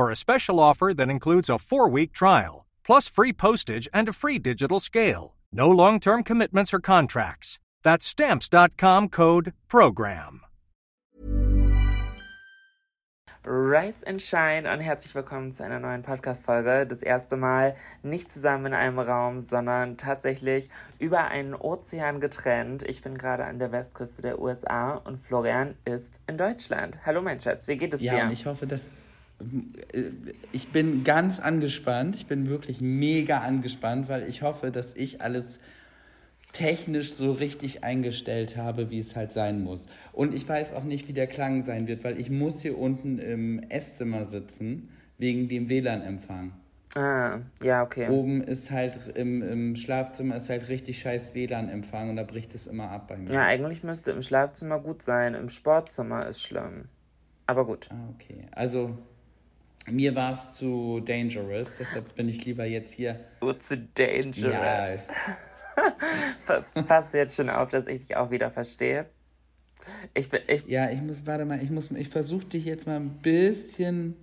[0.00, 4.14] for a special offer that includes a four week trial, plus free postage and a
[4.14, 5.34] free digital scale.
[5.52, 7.58] No long term commitments or contracts.
[7.82, 10.40] That's stamps.com code PROGRAM.
[13.44, 16.86] Rise and Shine und herzlich willkommen zu einer neuen Podcast-Folge.
[16.86, 22.84] Das erste Mal nicht zusammen in einem Raum, sondern tatsächlich über einen Ozean getrennt.
[22.84, 26.96] Ich bin gerade an der Westküste der USA und Florian ist in Deutschland.
[27.04, 28.18] Hallo mein Schatz, wie geht es ja, dir?
[28.20, 28.88] Ja, ich hoffe, dass
[30.52, 32.16] ich bin ganz angespannt.
[32.16, 35.60] Ich bin wirklich mega angespannt, weil ich hoffe, dass ich alles
[36.52, 39.86] technisch so richtig eingestellt habe, wie es halt sein muss.
[40.12, 43.18] Und ich weiß auch nicht, wie der Klang sein wird, weil ich muss hier unten
[43.18, 46.52] im Esszimmer sitzen, wegen dem WLAN-Empfang.
[46.96, 48.08] Ah, ja, okay.
[48.08, 52.66] Oben ist halt, im, im Schlafzimmer ist halt richtig scheiß WLAN-Empfang und da bricht es
[52.66, 53.32] immer ab bei mir.
[53.32, 56.86] Ja, eigentlich müsste im Schlafzimmer gut sein, im Sportzimmer ist schlimm.
[57.46, 57.88] Aber gut.
[57.92, 58.46] Ah, okay.
[58.50, 58.98] Also,
[59.90, 63.20] mir war es zu dangerous, deshalb bin ich lieber jetzt hier.
[63.40, 65.02] Oh, zu dangerous.
[66.46, 66.62] Ja.
[66.86, 69.06] Passt jetzt schon auf, dass ich dich auch wieder verstehe.
[70.14, 72.96] Ich bin, ich ja, ich muss, warte mal, ich muss, ich versuche dich jetzt mal
[72.96, 74.16] ein bisschen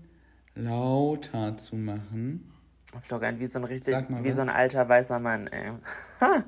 [0.55, 2.51] lauter zu machen.
[3.07, 4.35] Florian, wie so ein richtig, mal, wie was?
[4.35, 5.72] so ein alter weißer Mann, ey.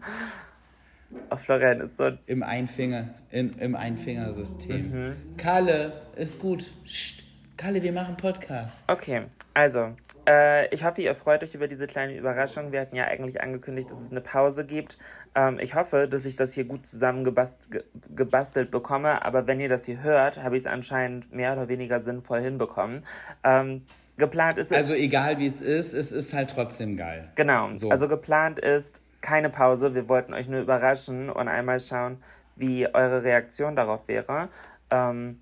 [1.30, 2.12] oh, Florian ist so.
[2.28, 4.92] Im Einfinger, in, im Einfingersystem.
[4.92, 5.38] Mhm.
[5.38, 6.72] Kalle, ist gut.
[6.84, 7.29] Psst.
[7.60, 8.86] Kalle, wir machen Podcast.
[8.88, 9.90] Okay, also,
[10.26, 12.72] äh, ich hoffe, ihr freut euch über diese kleine Überraschung.
[12.72, 14.98] Wir hatten ja eigentlich angekündigt, dass es eine Pause gibt.
[15.36, 20.02] Ähm, ich hoffe, dass ich das hier gut zusammengebastelt bekomme, aber wenn ihr das hier
[20.02, 23.04] hört, habe ich es anscheinend mehr oder weniger sinnvoll hinbekommen.
[23.44, 23.84] Ähm,
[24.18, 27.28] geplant ist Also egal wie es ist, es ist halt trotzdem geil.
[27.36, 27.76] Genau.
[27.76, 27.90] So.
[27.90, 29.94] Also geplant ist keine Pause.
[29.94, 32.24] Wir wollten euch nur überraschen und einmal schauen,
[32.56, 34.48] wie eure Reaktion darauf wäre.
[34.92, 35.42] Ähm,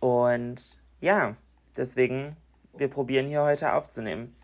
[0.00, 1.36] und ja,
[1.76, 2.36] deswegen,
[2.76, 4.34] wir probieren hier heute aufzunehmen.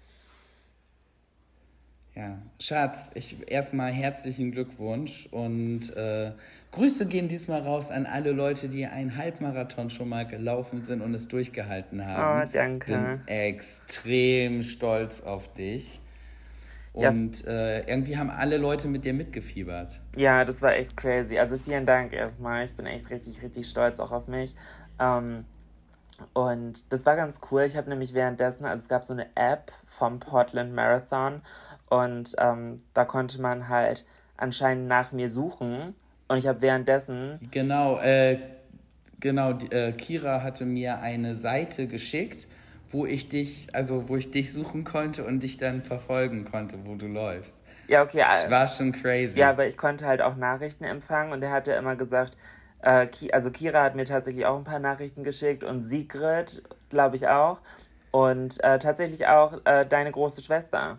[2.14, 6.32] Ja, Schatz, ich erstmal herzlichen Glückwunsch und äh,
[6.72, 11.14] Grüße gehen diesmal raus an alle Leute, die einen Halbmarathon schon mal gelaufen sind und
[11.14, 12.48] es durchgehalten haben.
[12.48, 12.92] Oh, danke.
[12.92, 16.00] Bin extrem stolz auf dich.
[16.92, 17.50] Und ja.
[17.50, 19.98] äh, irgendwie haben alle Leute mit dir mitgefiebert.
[20.14, 21.38] Ja, das war echt crazy.
[21.38, 22.66] Also vielen Dank erstmal.
[22.66, 24.54] Ich bin echt richtig, richtig stolz auch auf mich.
[25.00, 25.46] Ähm,
[26.34, 27.62] und das war ganz cool.
[27.62, 31.42] Ich habe nämlich währenddessen, also es gab so eine App vom Portland Marathon
[31.88, 34.04] und ähm, da konnte man halt
[34.36, 35.94] anscheinend nach mir suchen.
[36.28, 37.38] Und ich habe währenddessen.
[37.50, 38.38] Genau, äh,
[39.20, 42.48] genau, äh, Kira hatte mir eine Seite geschickt,
[42.88, 46.94] wo ich dich, also wo ich dich suchen konnte und dich dann verfolgen konnte, wo
[46.94, 47.56] du läufst.
[47.88, 48.24] Ja, okay.
[48.30, 49.38] Das war schon crazy.
[49.38, 52.36] Ja, aber ich konnte halt auch Nachrichten empfangen und er hatte immer gesagt,
[52.82, 57.28] äh, also Kira hat mir tatsächlich auch ein paar Nachrichten geschickt und Sigrid, glaube ich
[57.28, 57.58] auch.
[58.10, 60.98] Und äh, tatsächlich auch äh, deine große Schwester.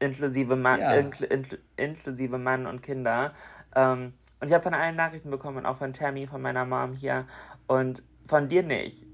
[0.00, 0.94] Inklusive Mann, ja.
[0.94, 3.32] inkl inkl inklusive Mann und Kinder.
[3.74, 7.26] Ähm, und ich habe von allen Nachrichten bekommen, auch von Tammy, von meiner Mom hier.
[7.66, 9.06] Und von dir nicht.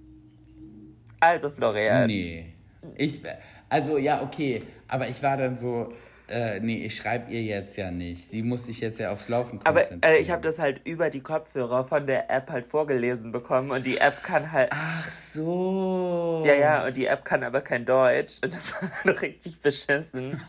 [1.21, 2.07] Also, Florian.
[2.07, 2.55] Nee.
[2.97, 3.23] Ich,
[3.69, 4.63] also, ja, okay.
[4.89, 5.93] Aber ich war dann so,
[6.29, 8.31] äh, nee, ich schreibe ihr jetzt ja nicht.
[8.31, 10.01] Sie muss sich jetzt ja aufs Laufen konzentrieren.
[10.03, 13.71] Aber äh, ich habe das halt über die Kopfhörer von der App halt vorgelesen bekommen
[13.71, 14.71] und die App kann halt.
[14.73, 16.43] Ach so.
[16.47, 20.41] Ja, ja, und die App kann aber kein Deutsch und das war halt richtig beschissen.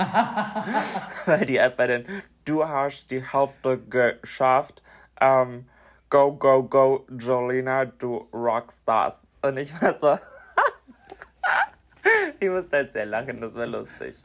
[1.26, 2.06] Weil die App bei den
[2.46, 4.82] Du hast die Hälfte geschafft.
[5.20, 5.66] Ähm,
[6.10, 9.16] go, go, go, Jolina, du rockstars.
[9.42, 10.20] Und ich war so.
[12.40, 14.16] ich musste halt sehr lachen, das war lustig.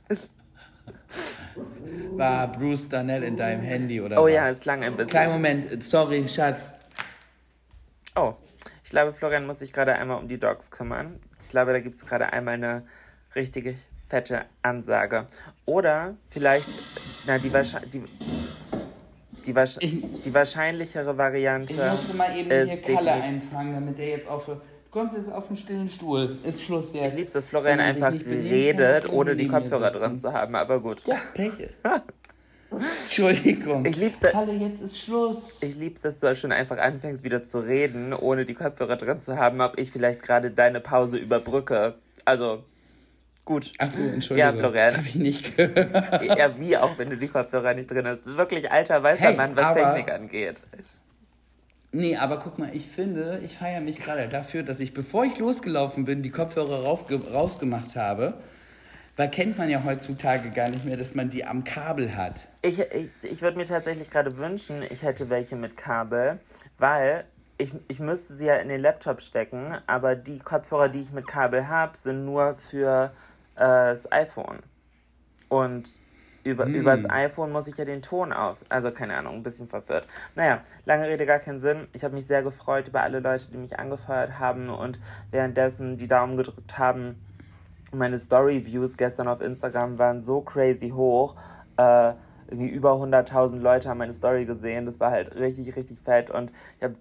[2.17, 4.33] War Bruce Darnell in deinem Handy oder Oh was?
[4.33, 5.11] ja, es klang ein bisschen.
[5.11, 6.73] Kleinen Moment, sorry, Schatz.
[8.17, 8.35] Oh,
[8.85, 11.21] ich glaube, Florian muss sich gerade einmal um die Dogs kümmern.
[11.43, 12.83] Ich glaube, da gibt es gerade einmal eine
[13.35, 13.77] richtige
[14.09, 15.27] fette Ansage.
[15.65, 16.67] Oder vielleicht,
[17.27, 17.51] na, die,
[17.93, 18.03] die,
[19.81, 21.73] die, die wahrscheinlichere Variante.
[21.73, 24.63] Ich musste mal eben hier Kalle einfangen, damit der jetzt aufhört.
[24.91, 26.37] Du kommst jetzt auf den stillen Stuhl.
[26.43, 27.13] Ist Schluss jetzt.
[27.13, 31.07] Ich lieb's, dass Florian einfach redet, ohne die Kopfhörer drin zu haben, aber gut.
[31.07, 31.53] Ja, Pech.
[33.03, 33.85] Entschuldigung.
[33.85, 35.63] Ich lieb's, Halle, jetzt ist Schluss.
[35.63, 39.37] Ich lieb's, dass du schon einfach anfängst wieder zu reden, ohne die Kopfhörer drin zu
[39.37, 41.95] haben, ob ich vielleicht gerade deine Pause überbrücke.
[42.25, 42.65] Also,
[43.45, 43.73] gut.
[43.79, 44.55] Achso, Entschuldigung.
[44.55, 44.95] Ja, Florian.
[44.95, 46.23] Das habe ich nicht gehört.
[46.37, 48.27] Ja, wie auch, wenn du die Kopfhörer nicht drin hast.
[48.27, 50.61] Wirklich alter weißer hey, Mann, was Technik angeht.
[51.93, 55.39] Nee, aber guck mal, ich finde, ich feiere mich gerade dafür, dass ich, bevor ich
[55.39, 58.35] losgelaufen bin, die Kopfhörer rausgemacht habe.
[59.17, 62.49] Weil kennt man ja heutzutage gar nicht mehr, dass man die am Kabel hat.
[62.63, 66.39] Ich, ich, ich würde mir tatsächlich gerade wünschen, ich hätte welche mit Kabel,
[66.79, 67.25] weil
[67.59, 71.27] ich, ich müsste sie ja in den Laptop stecken, aber die Kopfhörer, die ich mit
[71.27, 73.13] Kabel habe, sind nur für
[73.57, 74.61] äh, das iPhone.
[75.49, 75.91] Und
[76.45, 76.75] über, hm.
[76.75, 78.57] Übers iPhone muss ich ja den Ton auf.
[78.69, 80.07] Also keine Ahnung, ein bisschen verwirrt.
[80.35, 81.89] Naja, lange Rede, gar keinen Sinn.
[81.93, 84.99] Ich habe mich sehr gefreut über alle Leute, die mich angefeuert haben und
[85.31, 87.17] währenddessen die Daumen gedrückt haben.
[87.93, 91.35] Meine Story-Views gestern auf Instagram waren so crazy hoch.
[91.77, 92.13] Äh,
[92.49, 94.87] irgendwie über 100.000 Leute haben meine Story gesehen.
[94.87, 96.31] Das war halt richtig, richtig fett.
[96.31, 96.97] Und ich habe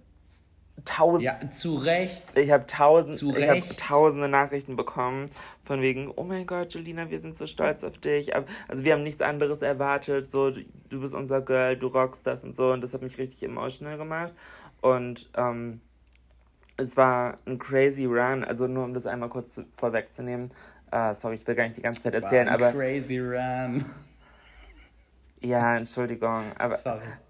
[0.84, 1.22] tausend.
[1.22, 2.36] Ja, zu Recht.
[2.36, 5.26] Ich habe tausend, ich habe tausende Nachrichten bekommen
[5.64, 8.34] von wegen, oh mein Gott, Julina, wir sind so stolz auf dich.
[8.34, 10.30] Also wir haben nichts anderes erwartet.
[10.30, 12.72] So, du bist unser Girl, du rockst das und so.
[12.72, 14.32] Und das hat mich richtig emotional gemacht.
[14.80, 15.80] Und ähm,
[16.76, 18.44] es war ein crazy Run.
[18.44, 20.50] Also nur um das einmal kurz zu, vorwegzunehmen.
[20.92, 22.72] Uh, sorry, ich will gar nicht die ganze Zeit erzählen, aber.
[22.72, 23.84] Crazy Run.
[25.42, 26.78] Ja, Entschuldigung, aber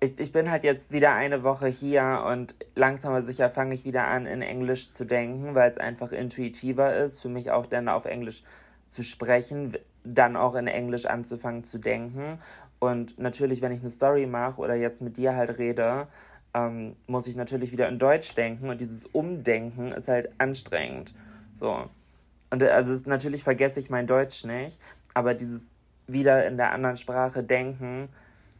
[0.00, 3.84] ich, ich bin halt jetzt wieder eine Woche hier und langsam aber sicher fange ich
[3.84, 7.88] wieder an, in Englisch zu denken, weil es einfach intuitiver ist, für mich auch dann
[7.88, 8.42] auf Englisch
[8.88, 12.40] zu sprechen, dann auch in Englisch anzufangen zu denken.
[12.80, 16.08] Und natürlich, wenn ich eine Story mache oder jetzt mit dir halt rede,
[16.52, 21.14] ähm, muss ich natürlich wieder in Deutsch denken und dieses Umdenken ist halt anstrengend.
[21.54, 21.88] So.
[22.50, 24.80] Und also natürlich vergesse ich mein Deutsch nicht,
[25.14, 25.70] aber dieses
[26.12, 28.08] wieder in der anderen Sprache denken,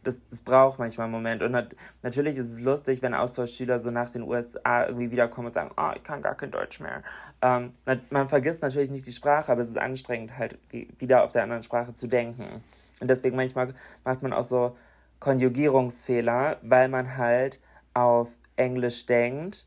[0.03, 1.43] das, das braucht manchmal einen Moment.
[1.43, 5.53] Und nat natürlich ist es lustig, wenn Austauschschüler so nach den USA irgendwie wiederkommen und
[5.53, 7.03] sagen, oh, ich kann gar kein Deutsch mehr.
[7.41, 7.73] Ähm,
[8.09, 11.63] man vergisst natürlich nicht die Sprache, aber es ist anstrengend, halt wieder auf der anderen
[11.63, 12.63] Sprache zu denken.
[12.99, 14.75] Und deswegen manchmal macht man auch so
[15.19, 17.59] Konjugierungsfehler, weil man halt
[17.93, 19.65] auf Englisch denkt,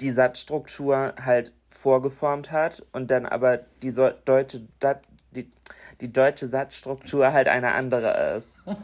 [0.00, 4.62] die Satzstruktur halt vorgeformt hat und dann aber die so deutsche,
[5.32, 5.50] die,
[6.00, 8.48] die deutsche Satzstruktur halt eine andere ist.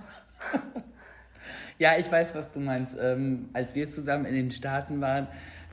[1.79, 2.97] ja, ich weiß, was du meinst.
[3.01, 5.27] Ähm, als wir zusammen in den Staaten waren,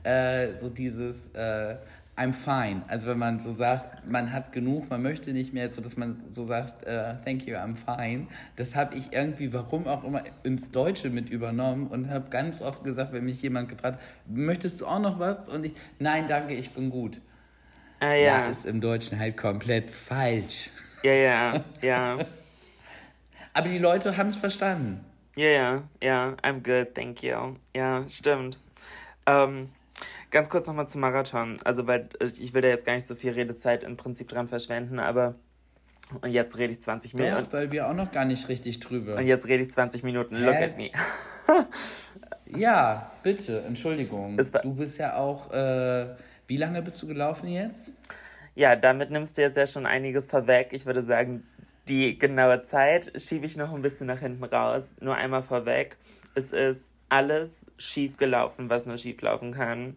[0.04, 1.76] äh, so dieses äh,
[2.18, 2.82] I'm fine.
[2.88, 6.20] Also wenn man so sagt, man hat genug, man möchte nicht mehr, so dass man
[6.32, 8.26] so sagt, uh, thank you, I'm fine.
[8.56, 12.82] Das habe ich irgendwie, warum auch immer, ins Deutsche mit übernommen und habe ganz oft
[12.82, 15.48] gesagt, wenn mich jemand gefragt hat, möchtest du auch noch was?
[15.48, 17.20] Und ich, nein, danke, ich bin gut.
[18.00, 18.14] Ah, ja.
[18.14, 20.70] ja, ist im Deutschen halt komplett falsch.
[21.02, 22.18] Ja, ja, ja.
[23.52, 25.04] Aber die Leute haben es verstanden.
[25.36, 27.56] Ja, ja, ja, I'm good, thank you.
[27.74, 28.58] Ja, stimmt.
[29.26, 29.68] Ähm,
[30.30, 31.58] ganz kurz nochmal zum Marathon.
[31.64, 34.98] Also, weil ich will da jetzt gar nicht so viel Redezeit im Prinzip dran verschwenden,
[34.98, 35.34] aber
[36.22, 37.44] und jetzt rede ich 20 Minuten.
[37.44, 39.16] Doch, weil wir auch noch gar nicht richtig drüber.
[39.16, 40.36] Und jetzt rede ich 20 Minuten.
[40.36, 40.44] Hä?
[40.44, 40.90] Look at me.
[42.58, 44.36] ja, bitte, Entschuldigung.
[44.36, 46.06] Du bist ja auch, äh,
[46.46, 47.92] wie lange bist du gelaufen jetzt?
[48.58, 50.72] Ja, damit nimmst du jetzt ja schon einiges vorweg.
[50.72, 51.46] Ich würde sagen,
[51.86, 54.96] die genaue Zeit schiebe ich noch ein bisschen nach hinten raus.
[55.00, 55.96] Nur einmal vorweg.
[56.34, 59.94] Es ist alles schief gelaufen, was nur schief laufen kann.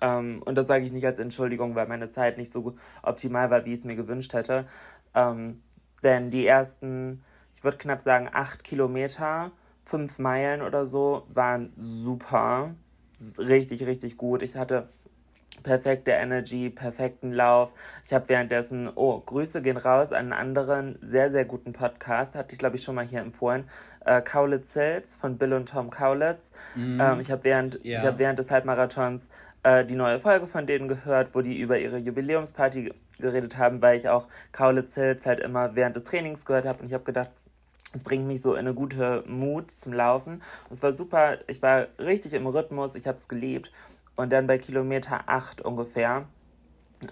[0.00, 3.64] Ähm, und das sage ich nicht als Entschuldigung, weil meine Zeit nicht so optimal war,
[3.64, 4.66] wie ich es mir gewünscht hätte.
[5.14, 5.62] Ähm,
[6.02, 7.22] denn die ersten,
[7.54, 9.52] ich würde knapp sagen, acht Kilometer,
[9.84, 12.74] fünf Meilen oder so, waren super.
[13.38, 14.42] Richtig, richtig gut.
[14.42, 14.88] Ich hatte
[15.62, 17.72] perfekte Energy, perfekten Lauf.
[18.06, 22.52] Ich habe währenddessen, oh, Grüße gehen raus an einen anderen sehr, sehr guten Podcast, hatte
[22.52, 23.64] ich glaube ich schon mal hier empfohlen,
[24.04, 26.50] äh, Kaulitz Hills von Bill und Tom Kaulitz.
[26.74, 27.00] Mm.
[27.00, 28.02] Ähm, ich habe während, ja.
[28.02, 29.28] hab während des Halbmarathons
[29.62, 33.98] äh, die neue Folge von denen gehört, wo die über ihre Jubiläumsparty geredet haben, weil
[33.98, 37.30] ich auch Kaulitz Hills halt immer während des Trainings gehört habe und ich habe gedacht,
[37.94, 40.42] es bringt mich so in eine gute Mut zum Laufen.
[40.68, 43.72] Und es war super, ich war richtig im Rhythmus, ich habe es geliebt.
[44.18, 46.24] Und dann bei Kilometer 8 ungefähr,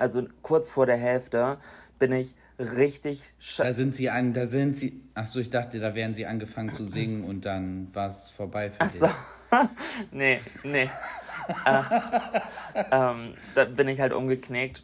[0.00, 1.56] also kurz vor der Hälfte,
[2.00, 3.22] bin ich richtig
[3.58, 5.00] Da sind sie an, da sind sie.
[5.14, 8.80] Achso, ich dachte, da wären sie angefangen zu singen und dann war es vorbei für
[8.80, 8.98] Ach dich.
[8.98, 9.08] So.
[10.10, 10.90] nee, nee.
[11.64, 11.82] äh,
[12.90, 14.82] ähm, da bin ich halt umgeknickt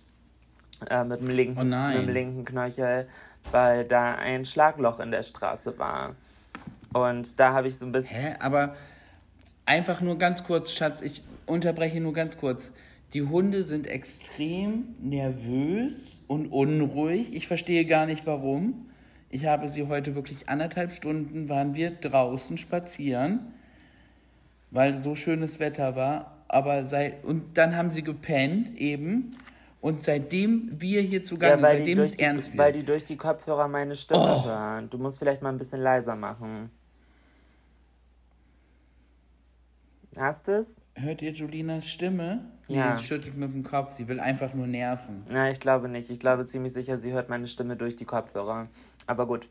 [0.88, 3.08] äh, mit, dem linken, oh mit dem linken Knöchel,
[3.50, 6.14] weil da ein Schlagloch in der Straße war.
[6.92, 8.14] Und da habe ich so ein bisschen.
[8.14, 8.36] Hä?
[8.38, 8.76] Aber
[9.66, 12.72] einfach nur ganz kurz, Schatz, ich unterbreche nur ganz kurz.
[13.14, 17.34] Die Hunde sind extrem nervös und unruhig.
[17.34, 18.88] Ich verstehe gar nicht warum.
[19.28, 23.52] Ich habe sie heute wirklich anderthalb Stunden waren wir draußen spazieren,
[24.70, 26.44] weil so schönes Wetter war.
[26.48, 29.36] Aber seit, und dann haben sie gepennt eben.
[29.80, 32.58] Und seitdem wir hier zugange ja, seitdem es ernst wird.
[32.58, 34.44] Weil die durch die Kopfhörer meine Stimme oh.
[34.44, 34.88] hören.
[34.88, 36.70] Du musst vielleicht mal ein bisschen leiser machen.
[40.16, 40.81] Hast du es?
[40.94, 42.40] Hört ihr Julinas Stimme?
[42.68, 42.94] Ja.
[42.94, 45.24] Sie schüttelt mit dem Kopf, sie will einfach nur nerven.
[45.28, 46.10] Nein, ich glaube nicht.
[46.10, 48.68] Ich glaube ziemlich sicher, sie hört meine Stimme durch die Kopfhörer.
[49.06, 49.48] Aber gut.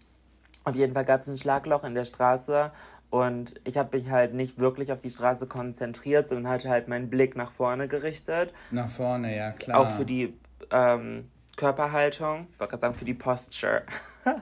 [0.64, 2.72] Auf jeden Fall gab es ein Schlagloch in der Straße
[3.10, 7.10] und ich habe mich halt nicht wirklich auf die Straße konzentriert, sondern hatte halt meinen
[7.10, 8.54] Blick nach vorne gerichtet.
[8.72, 9.80] Nach vorne, ja, klar.
[9.80, 10.34] Auch für die
[10.70, 13.84] ähm, Körperhaltung, ich wollte gerade sagen, für die Posture.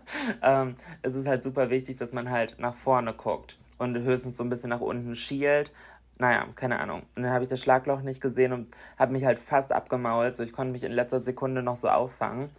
[0.43, 4.43] ähm, es ist halt super wichtig, dass man halt nach vorne guckt und höchstens so
[4.43, 5.71] ein bisschen nach unten schielt,
[6.19, 7.03] naja, keine Ahnung.
[7.15, 10.35] Und dann habe ich das Schlagloch nicht gesehen und habe mich halt fast abgemault.
[10.35, 12.49] So, ich konnte mich in letzter Sekunde noch so auffangen.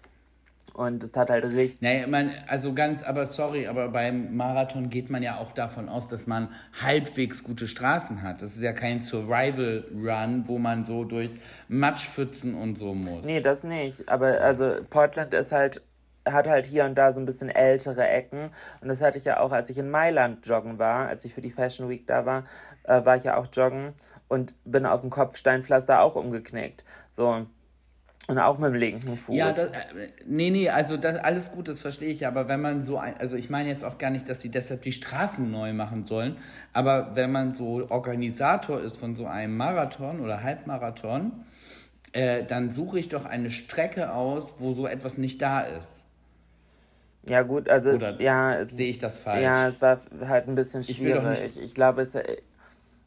[0.72, 1.82] Und es hat halt richtig.
[1.82, 6.08] Naja, man, also ganz, aber sorry, aber beim Marathon geht man ja auch davon aus,
[6.08, 6.48] dass man
[6.80, 8.40] halbwegs gute Straßen hat.
[8.40, 11.30] Das ist ja kein Survival Run, wo man so durch
[11.68, 13.26] Matschpfützen und so muss.
[13.26, 14.08] Nee, das nicht.
[14.08, 15.82] Aber also Portland ist halt
[16.28, 18.50] hat halt hier und da so ein bisschen ältere Ecken.
[18.80, 21.40] Und das hatte ich ja auch, als ich in Mailand joggen war, als ich für
[21.40, 22.44] die Fashion Week da war,
[22.90, 23.94] äh, war ich ja auch joggen
[24.28, 26.84] und bin auf dem Kopfsteinpflaster auch umgeknickt.
[27.16, 27.46] So.
[28.28, 29.34] Und auch mit dem linken Fuß.
[29.34, 32.26] Ja, das, äh, nee, nee, also das, alles gut, das verstehe ich.
[32.26, 34.82] Aber wenn man so ein, also ich meine jetzt auch gar nicht, dass sie deshalb
[34.82, 36.36] die Straßen neu machen sollen.
[36.72, 41.44] Aber wenn man so Organisator ist von so einem Marathon oder Halbmarathon,
[42.12, 46.06] äh, dann suche ich doch eine Strecke aus, wo so etwas nicht da ist.
[47.28, 47.90] Ja, gut, also.
[47.90, 49.42] Oder ja, sehe ich das falsch?
[49.42, 51.44] Ja, es war halt ein bisschen schwierig.
[51.44, 52.14] Ich, ich glaube, es,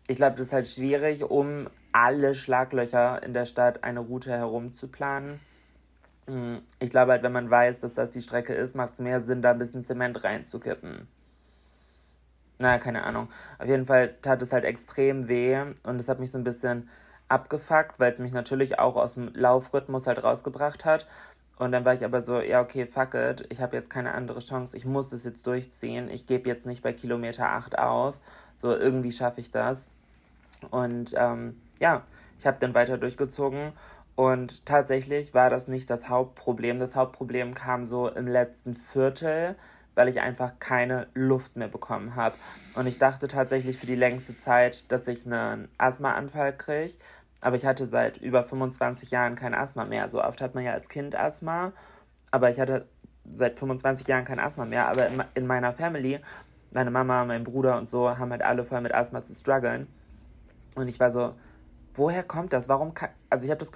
[0.07, 5.39] ich glaube, das ist halt schwierig, um alle Schlaglöcher in der Stadt eine Route herumzuplanen.
[6.27, 9.22] Hm, ich glaube halt, wenn man weiß, dass das die Strecke ist, macht es mehr
[9.22, 11.07] Sinn, da ein bisschen Zement reinzukippen.
[12.60, 13.29] Naja, keine Ahnung.
[13.60, 16.89] Auf jeden Fall tat es halt extrem weh und es hat mich so ein bisschen
[17.27, 21.07] abgefuckt, weil es mich natürlich auch aus dem Laufrhythmus halt rausgebracht hat.
[21.57, 24.39] Und dann war ich aber so, ja, okay, fuck it, ich habe jetzt keine andere
[24.39, 26.10] Chance, ich muss das jetzt durchziehen.
[26.10, 28.15] Ich gebe jetzt nicht bei Kilometer 8 auf.
[28.57, 29.89] So, irgendwie schaffe ich das.
[30.65, 32.03] Und ähm, ja,
[32.39, 33.74] ich habe dann weiter durchgezogen.
[34.15, 36.79] Und tatsächlich war das nicht das Hauptproblem.
[36.79, 39.55] Das Hauptproblem kam so im letzten Viertel,
[39.96, 42.36] weil ich einfach keine Luft mehr bekommen habe.
[42.75, 46.93] Und ich dachte tatsächlich für die längste Zeit, dass ich einen Asthmaanfall kriege.
[47.41, 50.08] Aber ich hatte seit über 25 Jahren kein Asthma mehr.
[50.10, 51.74] So oft hat man ja als Kind Asthma,
[52.32, 52.88] aber ich hatte
[53.29, 54.88] seit 25 Jahren kein Asthma mehr.
[54.88, 56.20] Aber in, in meiner Family,
[56.72, 59.88] meine Mama, mein Bruder und so, haben halt alle voll mit Asthma zu strugglen.
[60.75, 61.36] Und ich war so,
[61.96, 62.70] woher kommt das?
[62.70, 63.72] Warum kann, also ich habe das,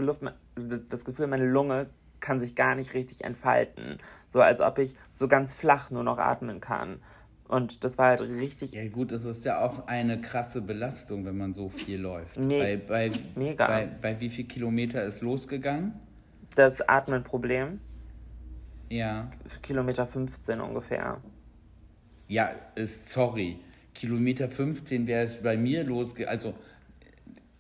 [0.90, 1.88] das Gefühl, meine Lunge
[2.20, 4.00] kann sich gar nicht richtig entfalten.
[4.28, 7.00] So als ob ich so ganz flach nur noch atmen kann.
[7.48, 8.74] Und das war halt richtig.
[8.74, 12.38] Ja, gut, das ist ja auch eine krasse Belastung, wenn man so viel läuft.
[12.38, 13.68] Me bei, bei, mega.
[13.68, 15.94] Bei, bei wie viel Kilometer ist losgegangen?
[16.56, 17.80] Das Atmenproblem.
[18.90, 19.32] Ja.
[19.62, 21.22] Kilometer 15 ungefähr.
[22.28, 23.60] Ja, ist, sorry.
[23.94, 26.34] Kilometer 15 wäre es bei mir losgegangen.
[26.34, 26.54] Also,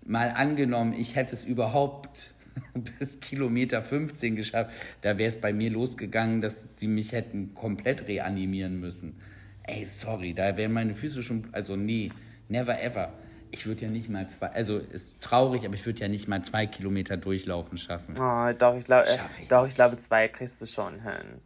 [0.08, 2.34] mal angenommen, ich hätte es überhaupt
[3.00, 4.72] bis Kilometer 15 geschafft,
[5.02, 9.20] da wäre es bei mir losgegangen, dass sie mich hätten komplett reanimieren müssen.
[9.64, 11.50] Ey, sorry, da wären meine Füße schon.
[11.52, 12.10] Also, nee,
[12.48, 13.14] never ever.
[13.52, 16.42] Ich würde ja nicht mal zwei, also ist traurig, aber ich würde ja nicht mal
[16.44, 18.16] zwei Kilometer durchlaufen schaffen.
[18.20, 21.42] Oh, doch, ich glaube, äh, doch, ich glaube, zwei kriegst du schon hin.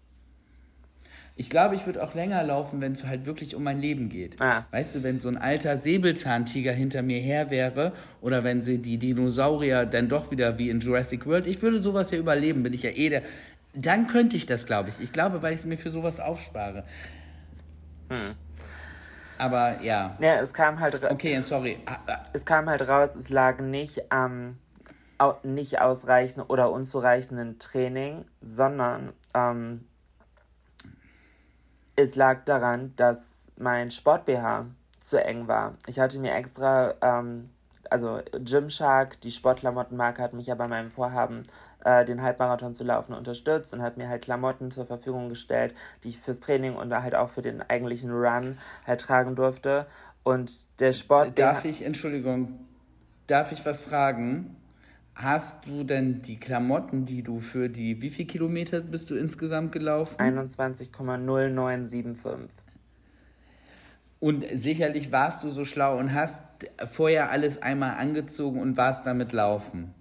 [1.36, 4.40] Ich glaube, ich würde auch länger laufen, wenn es halt wirklich um mein Leben geht.
[4.42, 4.66] Ah.
[4.72, 8.98] Weißt du, wenn so ein alter Säbelzahntiger hinter mir her wäre oder wenn sie die
[8.98, 12.84] Dinosaurier dann doch wieder wie in Jurassic World, ich würde sowas ja überleben, bin ich
[12.84, 13.24] ja eh der.
[13.74, 15.00] Dann könnte ich das, glaube ich.
[15.00, 16.84] Ich glaube, weil ich es mir für sowas aufspare.
[18.10, 18.36] Hm.
[19.38, 20.18] Aber ja.
[20.20, 21.02] Ja, es kam halt.
[21.10, 21.78] Okay, sorry.
[21.86, 22.20] Ah, ah.
[22.34, 24.58] Es kam halt raus, es lag nicht am
[25.18, 29.86] au nicht ausreichenden oder unzureichenden Training, sondern ähm,
[32.02, 33.18] es lag daran, dass
[33.58, 34.66] mein Sport-BH
[35.02, 35.76] zu eng war.
[35.88, 37.50] Ich hatte mir extra, ähm,
[37.90, 41.44] also Gymshark, die Sportklamottenmarke, hat mich ja bei meinem Vorhaben,
[41.84, 46.10] äh, den Halbmarathon zu laufen, unterstützt und hat mir halt Klamotten zur Verfügung gestellt, die
[46.10, 49.88] ich fürs Training und halt auch für den eigentlichen Run halt tragen durfte.
[50.24, 51.38] Und der Sport.
[51.40, 52.60] Darf ich, Entschuldigung,
[53.26, 54.61] darf ich was fragen?
[55.16, 59.72] Hast du denn die Klamotten, die du für die, wie viele Kilometer bist du insgesamt
[59.72, 60.18] gelaufen?
[60.18, 62.50] 21,0975.
[64.20, 66.44] Und sicherlich warst du so schlau und hast
[66.92, 69.94] vorher alles einmal angezogen und warst damit laufen.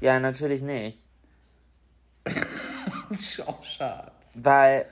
[0.00, 1.04] Ja, natürlich nicht.
[3.18, 4.40] Schau, Schatz.
[4.42, 4.86] Weil,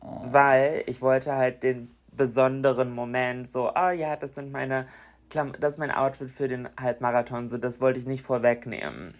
[0.00, 0.26] oh.
[0.30, 4.86] weil ich wollte halt den besonderen Moment so, oh ja, das sind meine
[5.34, 9.14] das ist mein Outfit für den Halbmarathon, so das wollte ich nicht vorwegnehmen.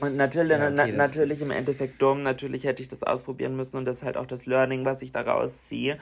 [0.00, 3.76] Und natürlich, ja, okay, na, natürlich im Endeffekt dumm, natürlich hätte ich das ausprobieren müssen
[3.76, 5.98] und das ist halt auch das Learning, was ich daraus ziehe.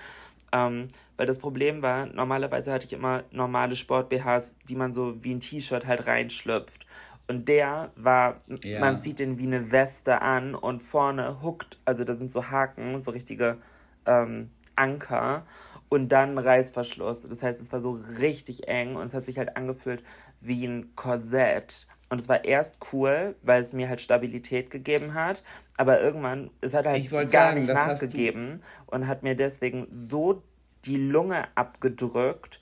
[0.52, 5.34] Ähm, weil das Problem war, normalerweise hatte ich immer normale Sport-BHs, die man so wie
[5.34, 6.86] ein T-Shirt halt reinschlüpft.
[7.28, 8.78] Und der war, ja.
[8.78, 13.02] man zieht den wie eine Weste an und vorne huckt, also da sind so Haken,
[13.02, 13.58] so richtige
[14.04, 15.44] ähm, Anker
[15.88, 17.22] und dann Reißverschluss.
[17.28, 20.02] Das heißt, es war so richtig eng und es hat sich halt angefühlt
[20.40, 21.86] wie ein Korsett.
[22.08, 25.42] Und es war erst cool, weil es mir halt Stabilität gegeben hat,
[25.76, 30.42] aber irgendwann, es hat halt gar sagen, nicht nachgegeben und hat mir deswegen so
[30.84, 32.60] die Lunge abgedrückt,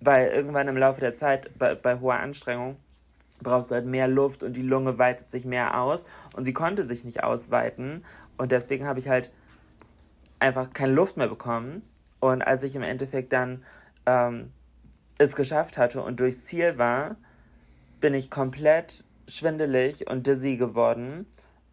[0.00, 2.76] weil irgendwann im Laufe der Zeit bei, bei hoher Anstrengung
[3.40, 6.04] brauchst du halt mehr Luft und die Lunge weitet sich mehr aus
[6.36, 8.04] und sie konnte sich nicht ausweiten
[8.36, 9.30] und deswegen habe ich halt
[10.38, 11.82] einfach keine Luft mehr bekommen
[12.20, 13.64] und als ich im Endeffekt dann
[14.06, 14.52] ähm,
[15.18, 17.16] es geschafft hatte und durchs Ziel war,
[18.00, 21.26] bin ich komplett schwindelig und dizzy geworden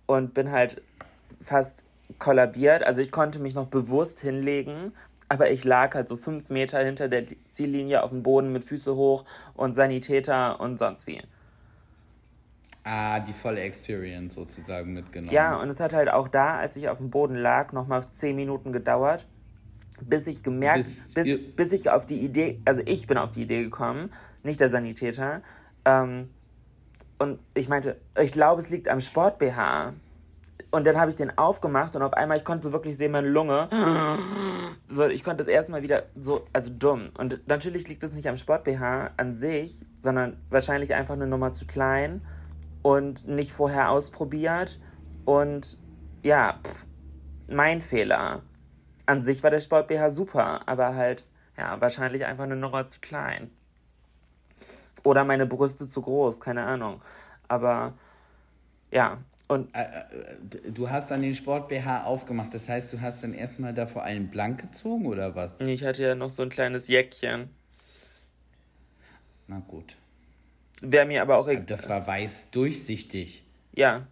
[0.08, 0.82] und bin halt
[1.42, 1.86] fast
[2.20, 2.84] kollabiert.
[2.84, 4.92] Also ich konnte mich noch bewusst hinlegen,
[5.30, 8.96] aber ich lag halt so fünf Meter hinter der Ziellinie auf dem Boden mit Füße
[8.96, 11.22] hoch und Sanitäter und sonst wie.
[12.84, 15.34] Ah, die volle Experience sozusagen mitgenommen.
[15.34, 18.36] Ja, und es hat halt auch da, als ich auf dem Boden lag, nochmal zehn
[18.36, 19.26] Minuten gedauert
[20.02, 23.44] bis ich gemerkt, bis, bis, bis, ich auf die Idee, also ich bin auf die
[23.44, 24.12] Idee gekommen,
[24.44, 25.42] nicht der Sanitäter.
[25.86, 26.30] Ähm,
[27.18, 29.94] und ich meinte, ich glaube, es liegt am Sport-BH.
[30.72, 33.30] Und dann habe ich den aufgemacht und auf einmal, ich konnte so wirklich sehen, meine
[33.30, 33.70] Lunge.
[34.88, 37.10] So, ich konnte das erstmal wieder so, also dumm.
[37.18, 41.66] Und natürlich liegt es nicht am Sport-BH an sich, sondern wahrscheinlich einfach eine Nummer zu
[41.66, 42.22] klein
[42.82, 44.80] und nicht vorher ausprobiert.
[45.24, 45.80] Und
[46.24, 46.86] ja, pff,
[47.48, 48.44] mein Fehler
[49.06, 51.24] an sich war der Sport BH super, aber halt,
[51.58, 53.50] ja, wahrscheinlich einfach eine Nummer zu klein.
[55.04, 57.02] Oder meine Brüste zu groß, keine Ahnung.
[57.48, 57.94] Aber
[58.92, 59.74] ja, und.
[59.76, 60.06] Äh,
[60.72, 64.04] du hast dann den Sport BH aufgemacht, das heißt, du hast dann erstmal da vor
[64.04, 65.62] allem blank gezogen oder was?
[65.62, 67.50] Ich hatte ja noch so ein kleines Jäckchen.
[69.48, 69.96] Na gut.
[70.82, 71.66] Wäre mir aber auch egal.
[71.66, 73.44] Das war weiß durchsichtig.
[73.74, 74.08] Ja.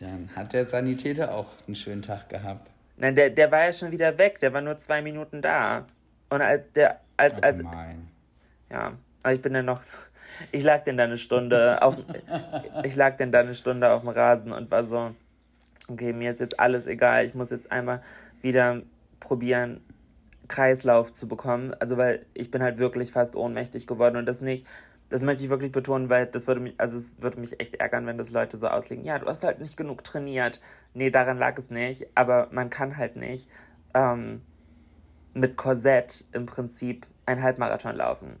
[0.00, 2.70] Dann hat der Sanitäter auch einen schönen Tag gehabt.
[2.96, 4.40] Nein, der, der war ja schon wieder weg.
[4.40, 5.86] Der war nur zwei Minuten da.
[6.30, 7.62] Und als der, als, als.
[8.70, 9.82] Ja, aber ich bin dann noch.
[10.52, 11.96] Ich lag denn da eine Stunde auf.
[12.84, 15.14] ich lag denn da eine Stunde auf dem Rasen und war so.
[15.88, 17.24] Okay, mir ist jetzt alles egal.
[17.24, 18.02] Ich muss jetzt einmal
[18.42, 18.82] wieder
[19.20, 19.80] probieren,
[20.48, 21.74] Kreislauf zu bekommen.
[21.78, 24.66] Also, weil ich bin halt wirklich fast ohnmächtig geworden und das nicht,
[25.08, 28.06] das möchte ich wirklich betonen, weil das würde mich, also es würde mich echt ärgern,
[28.06, 30.60] wenn das Leute so auslegen, ja, du hast halt nicht genug trainiert.
[30.94, 33.48] Nee, daran lag es nicht, aber man kann halt nicht
[33.94, 34.42] ähm,
[35.34, 38.36] mit Korsett im Prinzip ein Halbmarathon laufen.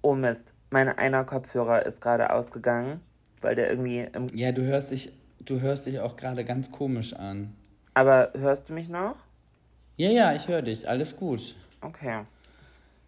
[0.00, 3.00] Oh Mist, mein einer Kopfhörer ist gerade ausgegangen,
[3.40, 4.28] weil der irgendwie im.
[4.34, 7.54] Ja, du hörst dich, du hörst dich auch gerade ganz komisch an.
[7.94, 9.16] Aber hörst du mich noch?
[9.96, 10.88] Ja, ja, ich höre dich.
[10.88, 11.56] Alles gut.
[11.80, 12.24] Okay.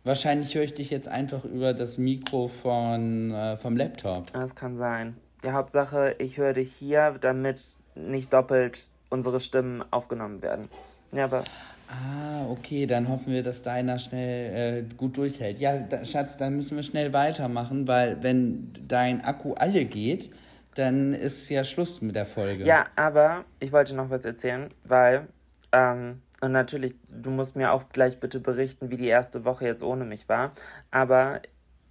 [0.05, 4.33] Wahrscheinlich höre ich dich jetzt einfach über das Mikro von, äh, vom Laptop.
[4.33, 5.17] Das kann sein.
[5.45, 7.63] Die Hauptsache, ich höre dich hier, damit
[7.95, 10.69] nicht doppelt unsere Stimmen aufgenommen werden.
[11.13, 11.45] Ja, aber.
[11.89, 15.59] Ah, okay, dann hoffen wir, dass deiner schnell äh, gut durchhält.
[15.59, 20.31] Ja, da, Schatz, dann müssen wir schnell weitermachen, weil wenn dein Akku alle geht,
[20.77, 22.65] dann ist ja Schluss mit der Folge.
[22.65, 25.27] Ja, aber ich wollte noch was erzählen, weil,
[25.73, 29.83] ähm, und natürlich, du musst mir auch gleich bitte berichten, wie die erste Woche jetzt
[29.83, 30.53] ohne mich war.
[30.91, 31.43] Aber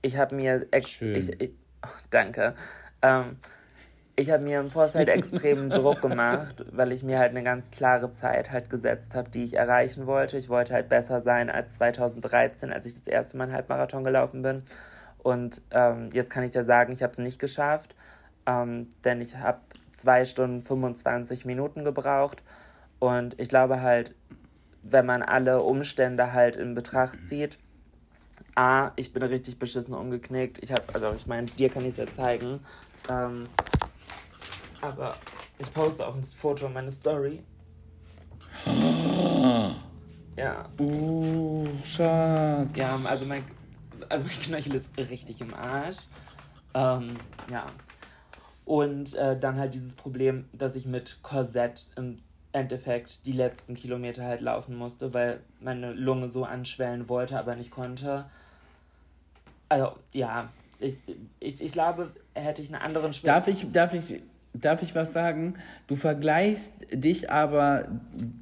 [0.01, 0.65] ich habe mir.
[0.85, 1.15] Schön.
[1.15, 1.51] Ich, ich,
[1.83, 2.55] oh, danke.
[3.01, 3.37] Ähm,
[4.15, 8.11] ich habe mir im Vorfeld extremen Druck gemacht, weil ich mir halt eine ganz klare
[8.11, 10.37] Zeit halt gesetzt habe, die ich erreichen wollte.
[10.37, 14.41] Ich wollte halt besser sein als 2013, als ich das erste Mal einen Halbmarathon gelaufen
[14.41, 14.63] bin.
[15.19, 17.93] Und ähm, jetzt kann ich dir sagen, ich habe es nicht geschafft,
[18.45, 19.59] ähm, denn ich habe
[19.95, 22.41] zwei Stunden 25 Minuten gebraucht.
[22.99, 24.13] Und ich glaube halt,
[24.83, 27.57] wenn man alle Umstände halt in Betracht zieht,
[28.55, 30.61] A, ich bin richtig beschissen umgeknickt.
[30.61, 32.59] Ich habe, also ich meine, dir kann ich es ja zeigen.
[33.09, 33.47] Ähm,
[34.81, 35.15] aber
[35.57, 37.41] ich poste auch ein Foto in meine Story.
[40.35, 40.69] Ja.
[40.79, 42.69] Uh, Schatz.
[42.75, 43.43] Ja, also mein,
[44.07, 45.99] also mein Knöchel ist richtig im Arsch.
[46.73, 47.17] Ähm,
[47.51, 47.65] ja.
[48.65, 52.19] Und äh, dann halt dieses Problem, dass ich mit Korsett im
[52.51, 57.71] Endeffekt die letzten Kilometer halt laufen musste, weil meine Lunge so anschwellen wollte, aber nicht
[57.71, 58.25] konnte.
[59.67, 60.95] Also, ja, ich,
[61.39, 63.35] ich, ich glaube, hätte ich einen anderen Schwimmer.
[63.35, 64.21] Darf ich, darf ich,
[64.53, 65.55] darf ich was sagen?
[65.87, 67.87] Du vergleichst dich aber,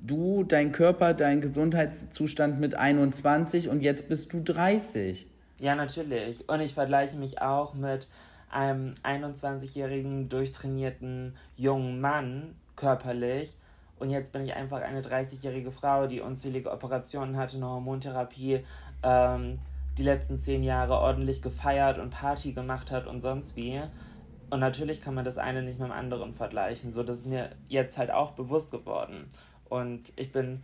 [0.06, 5.28] du, dein Körper, dein Gesundheitszustand mit 21 und jetzt bist du 30.
[5.60, 6.48] Ja, natürlich.
[6.48, 8.08] Und ich vergleiche mich auch mit
[8.50, 13.52] einem 21-jährigen, durchtrainierten jungen Mann körperlich.
[14.00, 18.64] Und jetzt bin ich einfach eine 30-jährige Frau, die unzählige Operationen hatte, eine Hormontherapie,
[19.04, 19.60] ähm,
[19.98, 23.82] die letzten zehn Jahre ordentlich gefeiert und Party gemacht hat und sonst wie.
[24.50, 26.92] Und natürlich kann man das eine nicht mit dem anderen vergleichen.
[26.92, 29.32] So, das ist mir jetzt halt auch bewusst geworden.
[29.66, 30.64] Und ich bin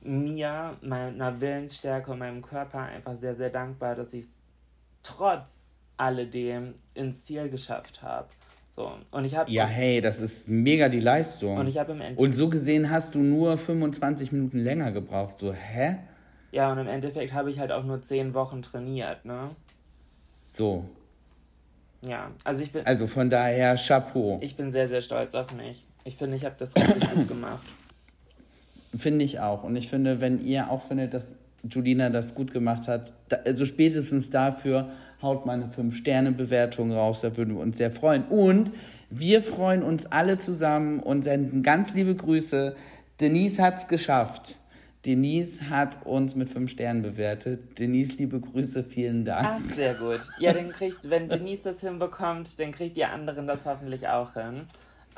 [0.00, 4.30] mir, meiner Willensstärke und meinem Körper einfach sehr, sehr dankbar, dass ich es
[5.02, 8.28] trotz alledem ins Ziel geschafft habe.
[8.74, 9.50] So, und ich habe.
[9.50, 11.58] Ja, hey, das ist mega die Leistung.
[11.58, 12.20] Und ich habe im Endeffekt.
[12.20, 15.38] Und so gesehen hast du nur 25 Minuten länger gebraucht.
[15.38, 15.96] So, hä?
[16.52, 19.50] Ja, und im Endeffekt habe ich halt auch nur 10 Wochen trainiert, ne?
[20.52, 20.84] So.
[22.00, 22.84] Ja, also ich bin.
[22.86, 24.38] Also von daher Chapeau.
[24.40, 25.84] Ich bin sehr, sehr stolz auf mich.
[26.04, 27.64] Ich finde, ich habe das richtig gut gemacht.
[28.96, 29.64] Finde ich auch.
[29.64, 33.12] Und ich finde, wenn ihr auch findet, dass Julina das gut gemacht hat,
[33.46, 34.90] also spätestens dafür
[35.22, 38.24] haut mal eine 5-Sterne-Bewertung raus, da würden wir uns sehr freuen.
[38.24, 38.72] Und
[39.10, 42.74] wir freuen uns alle zusammen und senden ganz liebe Grüße.
[43.20, 44.56] Denise hat es geschafft.
[45.04, 47.78] Denise hat uns mit fünf Sternen bewertet.
[47.78, 49.48] Denise, liebe Grüße, vielen Dank.
[49.50, 50.20] Ach, sehr gut.
[50.38, 54.62] Ja, dann kriegt, wenn Denise das hinbekommt, dann kriegt ihr anderen das hoffentlich auch hin.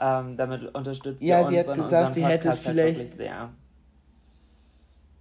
[0.01, 3.51] Ähm, damit unterstützt ihr ja, uns sie hat gesagt, sie hätte es halt vielleicht sehr.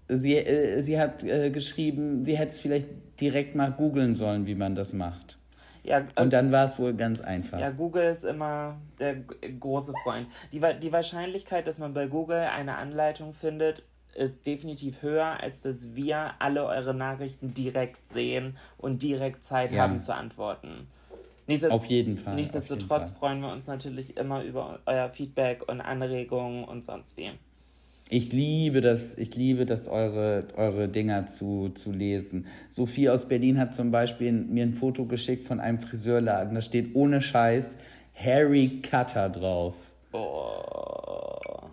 [0.07, 2.87] Sie, äh, sie hat äh, geschrieben, sie hätte es vielleicht
[3.19, 5.37] direkt mal googeln sollen, wie man das macht.
[5.83, 7.59] Ja, äh, und dann war es wohl ganz einfach.
[7.59, 9.15] Ja, Google ist immer der
[9.59, 10.27] große Freund.
[10.51, 13.83] Die, die Wahrscheinlichkeit, dass man bei Google eine Anleitung findet,
[14.15, 19.83] ist definitiv höher, als dass wir alle eure Nachrichten direkt sehen und direkt Zeit ja.
[19.83, 20.87] haben zu antworten.
[21.69, 22.35] Auf jeden Fall.
[22.35, 27.31] Nichtsdestotrotz freuen wir uns natürlich immer über euer Feedback und Anregungen und sonst wie.
[28.09, 32.47] Ich liebe das, ich liebe das, eure, eure Dinger zu, zu lesen.
[32.69, 36.55] Sophie aus Berlin hat zum Beispiel mir ein Foto geschickt von einem Friseurladen.
[36.55, 37.77] Da steht ohne Scheiß
[38.15, 39.75] Harry Cutter drauf.
[40.11, 41.69] Oh.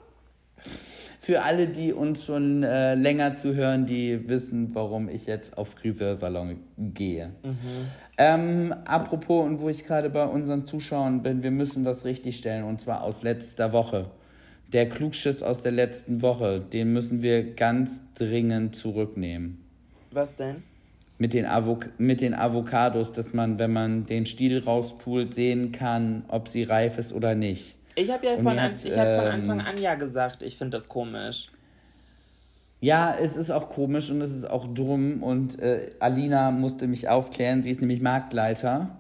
[1.24, 6.60] Für alle, die uns schon äh, länger zuhören, die wissen, warum ich jetzt auf Friseursalon
[6.78, 7.28] gehe.
[7.46, 7.56] Mhm.
[8.18, 12.82] Ähm, apropos, und wo ich gerade bei unseren Zuschauern bin, wir müssen was richtigstellen, und
[12.82, 14.12] zwar aus letzter Woche.
[14.74, 19.64] Der Klugschiss aus der letzten Woche, den müssen wir ganz dringend zurücknehmen.
[20.12, 20.64] Was denn?
[21.20, 26.26] Mit den, Avok mit den Avocados, dass man, wenn man den Stiel rauspult, sehen kann,
[26.28, 27.78] ob sie reif ist oder nicht.
[27.96, 30.78] Ich habe ja von, hat, ich hab von Anfang ähm, an ja gesagt, ich finde
[30.78, 31.48] das komisch.
[32.82, 35.24] Ja, es ist auch komisch und es ist auch dumm.
[35.24, 37.64] Und äh, Alina musste mich aufklären.
[37.64, 39.00] Sie ist nämlich Marktleiter,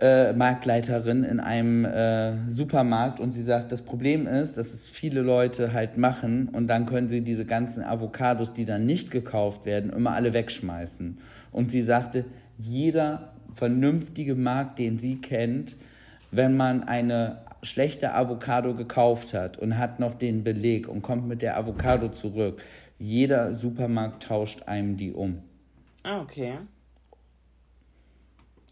[0.00, 3.20] äh, Marktleiterin in einem äh, Supermarkt.
[3.20, 7.08] Und sie sagt, das Problem ist, dass es viele Leute halt machen und dann können
[7.08, 11.18] sie diese ganzen Avocados, die dann nicht gekauft werden, immer alle wegschmeißen.
[11.52, 12.24] Und sie sagte,
[12.58, 15.76] jeder vernünftige Markt, den sie kennt,
[16.32, 21.42] wenn man eine schlechte Avocado gekauft hat und hat noch den Beleg und kommt mit
[21.42, 22.62] der Avocado zurück,
[22.98, 25.38] jeder Supermarkt tauscht einem die um.
[26.02, 26.54] Ah, okay.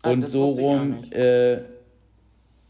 [0.03, 1.59] Ah, und so rum, äh,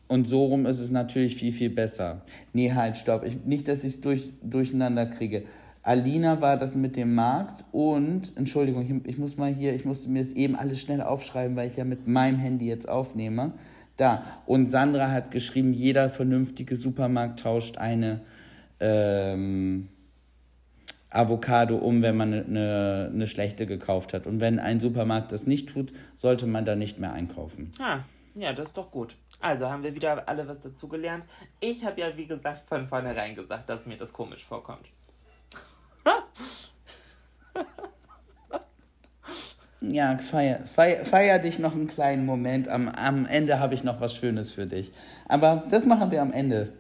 [0.09, 2.23] und so rum ist es natürlich viel, viel besser.
[2.53, 3.25] Nee, halt, stopp.
[3.25, 5.45] Ich, nicht, dass ich es durch, durcheinander kriege.
[5.83, 10.09] Alina war das mit dem Markt und, Entschuldigung, ich, ich muss mal hier, ich musste
[10.09, 13.53] mir das eben alles schnell aufschreiben, weil ich ja mit meinem Handy jetzt aufnehme.
[14.03, 14.25] Da.
[14.47, 18.21] Und Sandra hat geschrieben, jeder vernünftige Supermarkt tauscht eine
[18.81, 19.91] ähm,
[21.09, 24.27] Avocado um, wenn man eine, eine, schlechte gekauft hat.
[24.27, 27.73] Und wenn ein Supermarkt das nicht tut, sollte man da nicht mehr einkaufen.
[27.79, 28.01] Ah,
[28.35, 29.15] ja, das ist doch gut.
[29.41, 31.25] Also haben wir wieder alle was dazugelernt.
[31.61, 34.89] Ich habe ja, wie gesagt, von vornherein gesagt, dass mir das komisch vorkommt.
[39.89, 42.69] Ja, feier, feier, feier dich noch einen kleinen Moment.
[42.69, 44.93] Am, am Ende habe ich noch was Schönes für dich.
[45.29, 46.73] Aber das machen wir am Ende,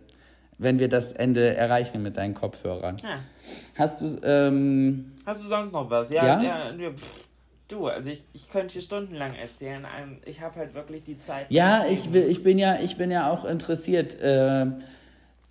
[0.58, 2.96] wenn wir das Ende erreichen mit deinen Kopfhörern.
[3.02, 3.18] Ja.
[3.76, 4.18] Hast du.
[4.22, 6.10] Ähm, Hast du sonst noch was?
[6.10, 6.72] Ja, ja.
[6.72, 7.26] ja pff,
[7.68, 9.86] du, also ich, ich könnte hier stundenlang erzählen.
[10.24, 11.46] Ich habe halt wirklich die Zeit.
[11.48, 14.20] Ja, ich, ich, bin ja, ich bin ja auch interessiert.
[14.20, 14.66] Äh,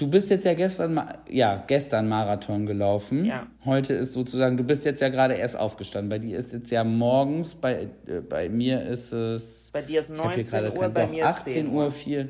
[0.02, 3.24] Du bist jetzt ja gestern, ja, gestern Marathon gelaufen.
[3.24, 3.46] Ja.
[3.66, 6.10] Heute ist sozusagen, du bist jetzt ja gerade erst aufgestanden.
[6.10, 9.70] Bei dir ist jetzt ja morgens, bei, äh, bei mir ist es.
[9.72, 12.30] Bei dir ist 19 Uhr, bei mir ist 18 Uhr 4.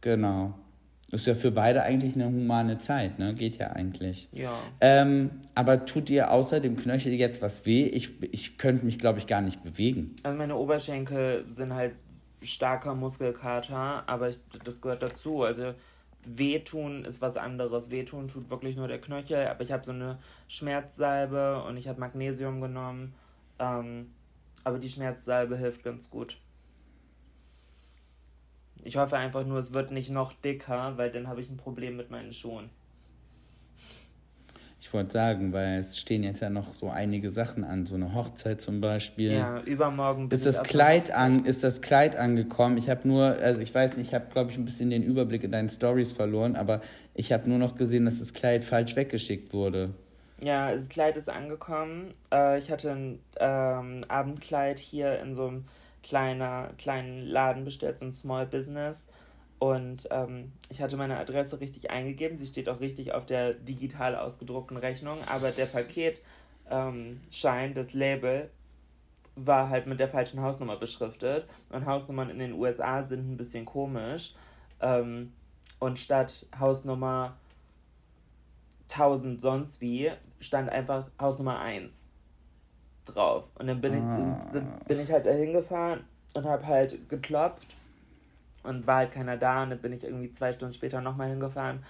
[0.00, 0.54] Genau.
[1.12, 3.32] Ist ja für beide eigentlich eine humane Zeit, ne?
[3.34, 4.28] Geht ja eigentlich.
[4.32, 4.58] Ja.
[4.80, 7.84] Ähm, aber tut dir außer dem Knöchel jetzt was weh?
[7.86, 10.16] Ich, ich könnte mich, glaube ich, gar nicht bewegen.
[10.24, 11.92] Also meine Oberschenkel sind halt
[12.42, 15.44] starker Muskelkater, aber ich, das gehört dazu.
[15.44, 15.74] Also
[16.26, 17.90] Wehtun ist was anderes.
[17.90, 22.00] Wehtun tut wirklich nur der Knöchel, aber ich habe so eine Schmerzsalbe und ich habe
[22.00, 23.14] Magnesium genommen.
[23.58, 24.12] Ähm,
[24.64, 26.38] aber die Schmerzsalbe hilft ganz gut.
[28.82, 31.96] Ich hoffe einfach nur, es wird nicht noch dicker, weil dann habe ich ein Problem
[31.96, 32.70] mit meinen Schuhen.
[34.86, 38.14] Ich wollte sagen, weil es stehen jetzt ja noch so einige Sachen an, so eine
[38.14, 39.32] Hochzeit zum Beispiel.
[39.32, 40.30] Ja, übermorgen.
[40.30, 42.78] Ist das Kleid an, ist das Kleid angekommen?
[42.78, 45.42] Ich habe nur, also ich weiß nicht, ich habe glaube ich ein bisschen den Überblick
[45.42, 46.82] in deinen Stories verloren, aber
[47.14, 49.90] ich habe nur noch gesehen, dass das Kleid falsch weggeschickt wurde.
[50.40, 52.14] Ja, das Kleid ist angekommen.
[52.32, 55.64] Äh, ich hatte ein ähm, Abendkleid hier in so einem
[56.04, 59.04] kleiner, kleinen Laden bestellt, so ein Small Business.
[59.58, 62.36] Und ähm, ich hatte meine Adresse richtig eingegeben.
[62.36, 65.18] Sie steht auch richtig auf der digital ausgedruckten Rechnung.
[65.28, 66.20] Aber der Paketschein,
[66.70, 68.50] ähm, das Label,
[69.34, 71.46] war halt mit der falschen Hausnummer beschriftet.
[71.70, 74.34] Und Hausnummern in den USA sind ein bisschen komisch.
[74.80, 75.32] Ähm,
[75.78, 77.36] und statt Hausnummer
[78.90, 82.08] 1000 sonst wie stand einfach Hausnummer 1
[83.04, 83.44] drauf.
[83.58, 84.46] Und dann bin, ah.
[84.52, 87.75] ich, bin ich halt da hingefahren und habe halt geklopft
[88.66, 91.80] und war halt keiner da und dann bin ich irgendwie zwei Stunden später nochmal hingefahren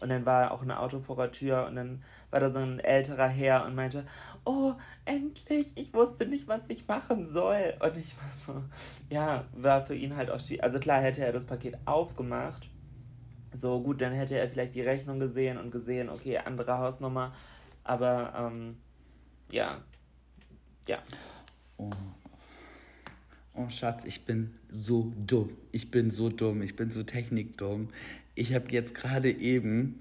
[0.00, 2.80] und dann war auch ein Auto vor der Tür und dann war da so ein
[2.80, 4.04] älterer Herr und meinte,
[4.44, 7.74] oh, endlich, ich wusste nicht, was ich machen soll.
[7.80, 8.62] Und ich war so,
[9.08, 10.62] ja, war für ihn halt auch schwierig.
[10.62, 12.68] Also klar hätte er das Paket aufgemacht.
[13.58, 17.32] So gut, dann hätte er vielleicht die Rechnung gesehen und gesehen, okay, andere Hausnummer.
[17.82, 18.76] Aber ähm,
[19.50, 19.78] ja,
[20.86, 20.98] ja.
[21.78, 21.90] Oh.
[23.56, 25.50] Oh Schatz, ich bin so dumm.
[25.72, 26.60] Ich bin so dumm.
[26.62, 27.88] Ich bin so technikdumm.
[28.34, 30.00] Ich habe jetzt gerade eben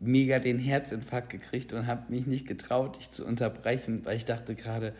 [0.00, 4.54] mega den Herzinfarkt gekriegt und habe mich nicht getraut, dich zu unterbrechen, weil ich dachte
[4.54, 4.94] gerade,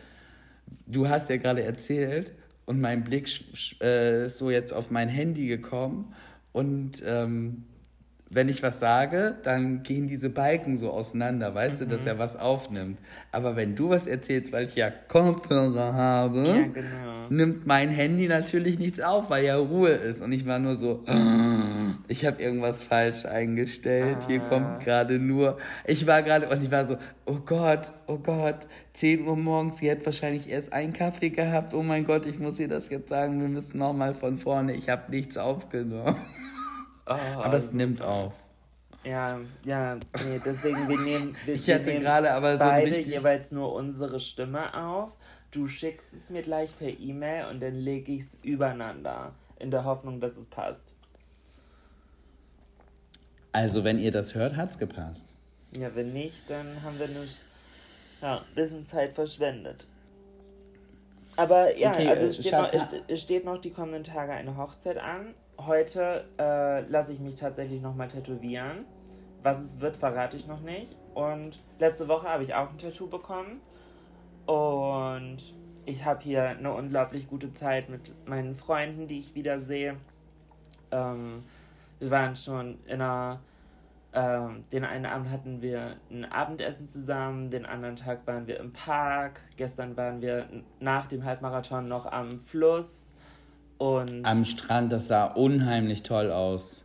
[0.85, 2.33] du hast ja gerade erzählt
[2.65, 3.29] und mein Blick
[3.81, 6.13] äh, ist so jetzt auf mein Handy gekommen
[6.51, 7.63] und ähm,
[8.29, 11.85] wenn ich was sage, dann gehen diese Balken so auseinander, weißt mhm.
[11.85, 12.99] du, dass er was aufnimmt.
[13.31, 17.16] Aber wenn du was erzählst, weil ich ja Kopfhörer habe, ja, genau.
[17.29, 20.21] Nimmt mein Handy natürlich nichts auf, weil ja Ruhe ist.
[20.21, 21.03] Und ich war nur so,
[22.07, 24.17] ich habe irgendwas falsch eingestellt.
[24.21, 24.27] Ah.
[24.27, 28.67] Hier kommt gerade nur, ich war gerade, und ich war so, oh Gott, oh Gott,
[28.93, 31.73] 10 Uhr morgens, sie hat wahrscheinlich erst einen Kaffee gehabt.
[31.73, 34.89] Oh mein Gott, ich muss ihr das jetzt sagen, wir müssen nochmal von vorne, ich
[34.89, 36.15] habe nichts aufgenommen.
[37.05, 38.33] Oh, aber es nimmt auf.
[39.03, 43.53] Ja, ja, nee, deswegen, wir nehmen, wir, ich hatte nehmen gerade aber so beide jeweils
[43.53, 45.11] nur unsere Stimme auf.
[45.51, 49.85] Du schickst es mir gleich per E-Mail und dann lege ich es übereinander, in der
[49.85, 50.93] Hoffnung, dass es passt.
[53.53, 55.25] Also, wenn ihr das hört, hat es gepasst.
[55.71, 57.25] Ja, wenn nicht, dann haben wir nur
[58.21, 59.85] ja, ein bisschen Zeit verschwendet.
[61.35, 62.71] Aber ja, okay, also es steht, noch,
[63.07, 65.33] es steht noch die kommenden Tage eine Hochzeit an
[65.65, 68.85] heute äh, lasse ich mich tatsächlich nochmal tätowieren.
[69.43, 70.95] Was es wird, verrate ich noch nicht.
[71.13, 73.61] Und letzte Woche habe ich auch ein Tattoo bekommen.
[74.47, 75.37] Und
[75.85, 79.97] ich habe hier eine unglaublich gute Zeit mit meinen Freunden, die ich wiedersehe.
[80.91, 81.43] Ähm,
[81.99, 83.39] wir waren schon in einer.
[84.13, 88.71] Ähm, den einen Abend hatten wir ein Abendessen zusammen, den anderen Tag waren wir im
[88.71, 89.41] Park.
[89.57, 90.47] Gestern waren wir
[90.79, 92.87] nach dem Halbmarathon noch am Fluss
[93.77, 96.83] und Am Strand, das sah unheimlich toll aus.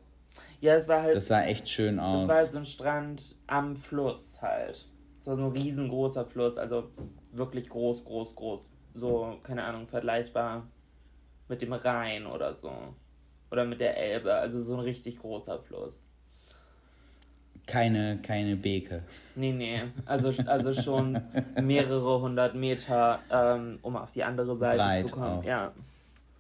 [0.61, 1.17] Ja, es war halt.
[1.17, 2.23] Das sah echt schön aus.
[2.23, 4.89] Es war halt so ein Strand am Fluss halt.
[5.21, 6.91] Es war so ein riesengroßer Fluss, also
[7.33, 8.61] wirklich groß, groß, groß.
[8.95, 10.67] So, keine Ahnung, vergleichbar
[11.49, 12.73] mit dem Rhein oder so.
[13.51, 15.95] Oder mit der Elbe, also so ein richtig großer Fluss.
[17.67, 19.03] Keine, keine Beke.
[19.35, 19.83] Nee, nee.
[20.05, 21.21] Also, also schon
[21.63, 25.39] mehrere hundert Meter, ähm, um auf die andere Seite Breit zu kommen.
[25.39, 25.45] Auch.
[25.45, 25.73] Ja.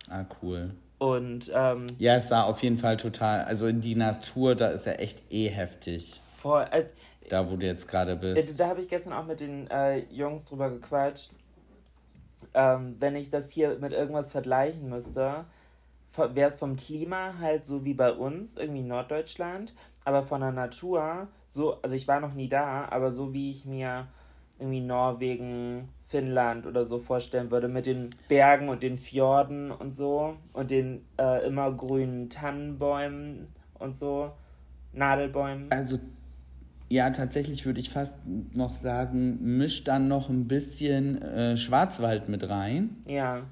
[0.09, 0.70] Ah, cool.
[0.98, 4.87] Und ähm, ja, es sah auf jeden Fall total, also in die Natur, da ist
[4.87, 6.20] ja echt eh heftig.
[6.38, 6.66] Voll.
[7.33, 8.51] Äh, da, wo du jetzt gerade bist.
[8.51, 11.31] Äh, da habe ich gestern auch mit den äh, Jungs drüber gequatscht.
[12.55, 15.47] Ähm, wenn ich das hier mit irgendwas vergleichen müsste,
[16.16, 19.73] wäre es vom Klima halt so wie bei uns, irgendwie Norddeutschland,
[20.05, 23.64] aber von der Natur, so, also ich war noch nie da, aber so wie ich
[23.64, 24.09] mir
[24.59, 30.37] irgendwie Norwegen, Finnland oder so vorstellen würde, mit den Bergen und den Fjorden und so
[30.53, 34.33] und den äh, immergrünen Tannenbäumen und so,
[34.92, 35.71] Nadelbäumen.
[35.71, 35.99] Also
[36.92, 38.18] ja, tatsächlich würde ich fast
[38.52, 42.98] noch sagen, misch dann noch ein bisschen äh, Schwarzwald mit rein.
[43.07, 43.44] Ja.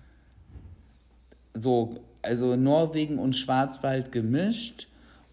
[1.54, 4.88] So, also Norwegen und Schwarzwald gemischt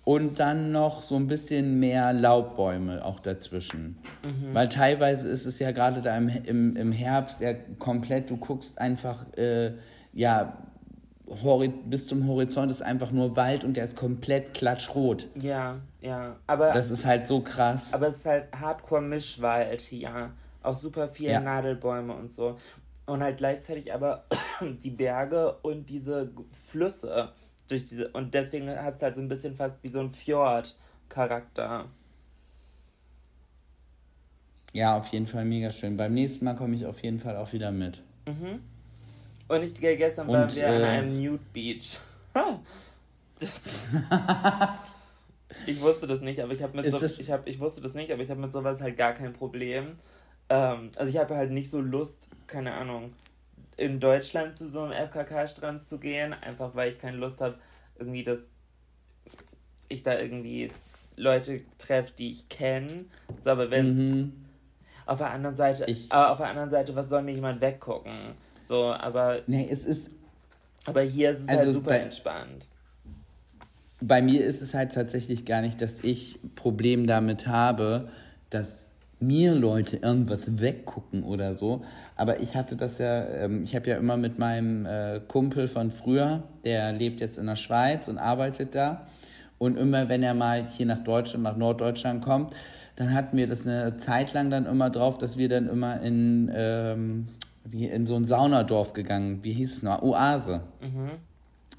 [0.06, 3.98] und dann noch so ein bisschen mehr Laubbäume auch dazwischen.
[4.24, 4.54] Mhm.
[4.54, 8.80] Weil teilweise ist es ja gerade da im, im, im Herbst ja komplett, du guckst
[8.80, 9.74] einfach, äh,
[10.14, 10.58] ja,
[11.86, 15.28] bis zum Horizont ist einfach nur Wald und der ist komplett klatschrot.
[15.42, 16.38] Ja, ja.
[16.48, 17.94] Aber, das ist halt so krass.
[17.94, 20.32] Aber es ist halt Hardcore-Mischwald, ja.
[20.64, 21.40] Auch super viele ja.
[21.42, 22.58] Nadelbäume und so.
[23.06, 24.26] Und halt gleichzeitig aber
[24.84, 27.34] die Berge und diese Flüsse
[27.68, 28.10] durch diese.
[28.10, 31.86] Und deswegen hat es halt so ein bisschen fast wie so ein Fjord-Charakter.
[34.74, 35.98] Ja, auf jeden Fall mega schön.
[35.98, 38.02] Beim nächsten Mal komme ich auf jeden Fall auch wieder mit.
[38.28, 38.62] Mhm.
[39.48, 42.00] Und ich gestern waren wir äh, an einem Nude Beach.
[45.66, 48.12] ich wusste das nicht, aber ich habe mit so, ich habe ich wusste das nicht,
[48.12, 49.98] aber ich habe mit sowas halt gar kein Problem.
[50.50, 53.14] Ähm, also ich habe halt nicht so Lust, keine Ahnung,
[53.78, 57.56] in Deutschland zu so einem FKK-Strand zu gehen, einfach weil ich keine Lust habe,
[57.98, 58.40] irgendwie, dass
[59.88, 60.72] ich da irgendwie
[61.16, 63.06] Leute treffe, die ich kenne.
[63.44, 63.96] So, aber wenn.
[63.96, 64.34] Mhm.
[65.06, 68.36] Auf der anderen Seite, ich, aber auf der anderen Seite, was soll mir jemand weggucken?
[68.68, 69.40] So, aber.
[69.48, 70.10] Nee, es ist.
[70.86, 72.68] Aber hier ist es also halt super bei, entspannt.
[74.02, 78.10] Bei mir ist es halt tatsächlich gar nicht, dass ich Problem damit habe,
[78.50, 78.88] dass
[79.20, 81.84] mir Leute irgendwas weggucken oder so.
[82.16, 85.92] Aber ich hatte das ja, ähm, ich habe ja immer mit meinem äh, Kumpel von
[85.92, 89.08] früher, der lebt jetzt in der Schweiz und arbeitet da.
[89.58, 92.54] Und immer, wenn er mal hier nach Deutschland, nach Norddeutschland kommt,
[92.96, 96.52] dann hatten wir das eine Zeit lang dann immer drauf, dass wir dann immer in,
[96.54, 97.28] ähm,
[97.72, 100.62] wie in so ein Saunadorf gegangen, wie hieß es noch, Oase.
[100.82, 101.12] Mhm.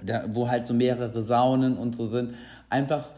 [0.04, 2.34] Da, wo halt so mehrere Saunen und so sind.
[2.70, 3.10] Einfach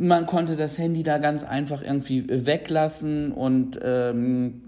[0.00, 4.62] man konnte das Handy da ganz einfach irgendwie weglassen und ähm,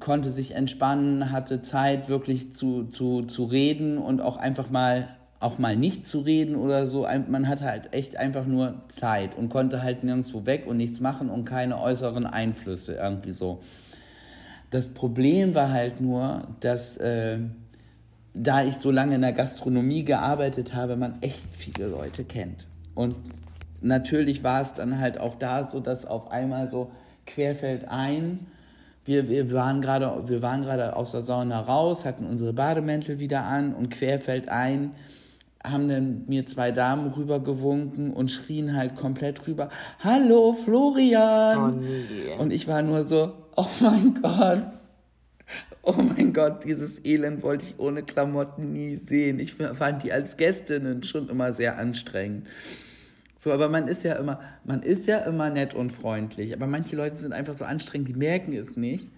[0.00, 5.08] konnte sich entspannen, hatte Zeit wirklich zu, zu, zu reden und auch einfach mal
[5.40, 7.06] auch mal nicht zu reden oder so.
[7.28, 11.30] Man hatte halt echt einfach nur Zeit und konnte halt nirgendwo weg und nichts machen
[11.30, 13.60] und keine äußeren Einflüsse irgendwie so.
[14.70, 17.38] Das Problem war halt nur, dass äh,
[18.34, 22.66] da ich so lange in der Gastronomie gearbeitet habe, man echt viele Leute kennt.
[22.94, 23.16] Und
[23.80, 26.90] natürlich war es dann halt auch da so, dass auf einmal so
[27.26, 28.46] querfeld ein,
[29.04, 33.44] wir, wir waren gerade wir waren gerade aus der Sauna raus, hatten unsere Bademäntel wieder
[33.44, 34.92] an und querfeld ein
[35.64, 41.58] haben dann mir zwei Damen rübergewunken und schrien halt komplett rüber, Hallo Florian!
[41.58, 42.36] Oh nee.
[42.38, 44.62] Und ich war nur so, oh mein Gott,
[45.82, 49.40] oh mein Gott, dieses Elend wollte ich ohne Klamotten nie sehen.
[49.40, 52.46] Ich fand die als Gästinnen schon immer sehr anstrengend.
[53.36, 56.54] So, aber man ist ja immer, man ist ja immer nett und freundlich.
[56.54, 59.10] Aber manche Leute sind einfach so anstrengend, die merken es nicht.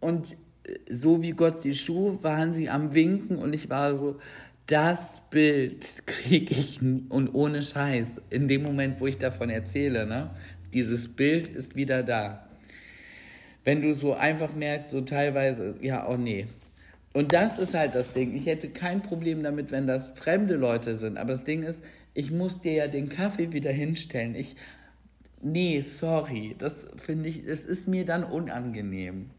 [0.00, 0.32] Und
[0.64, 4.18] äh, so wie Gott sie schuf, waren sie am Winken und ich war so,
[4.66, 10.30] das Bild kriege ich und ohne Scheiß in dem Moment, wo ich davon erzähle, ne?
[10.74, 12.45] Dieses Bild ist wieder da.
[13.66, 16.46] Wenn du so einfach merkst, so teilweise, ja, oh nee.
[17.12, 18.36] Und das ist halt das Ding.
[18.36, 21.18] Ich hätte kein Problem damit, wenn das fremde Leute sind.
[21.18, 21.82] Aber das Ding ist,
[22.14, 24.36] ich muss dir ja den Kaffee wieder hinstellen.
[24.36, 24.54] Ich,
[25.42, 29.30] nee, sorry, das finde ich, es ist mir dann unangenehm.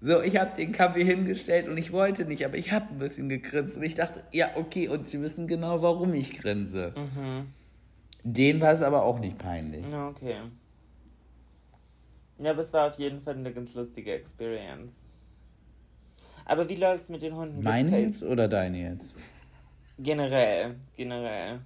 [0.00, 3.28] So, ich habe den Kaffee hingestellt und ich wollte nicht, aber ich habe ein bisschen
[3.28, 6.94] gegrinst und ich dachte, ja, okay, und sie wissen genau, warum ich grinse.
[6.96, 7.46] Mhm.
[8.22, 9.84] Den war es aber auch nicht peinlich.
[9.90, 10.36] Ja, okay.
[12.38, 14.92] Ja, aber es war auf jeden Fall eine ganz lustige Experience.
[16.44, 17.62] Aber wie läuft es mit den Hunden?
[17.62, 19.14] Meine jetzt oder deine jetzt?
[19.98, 21.60] Generell, generell.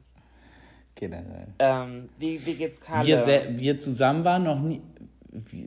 [0.95, 1.49] generell.
[1.59, 3.07] Ähm, wie, wie geht's Kalle?
[3.07, 4.81] Wir, wir zusammen waren noch nie.
[5.33, 5.67] Wie,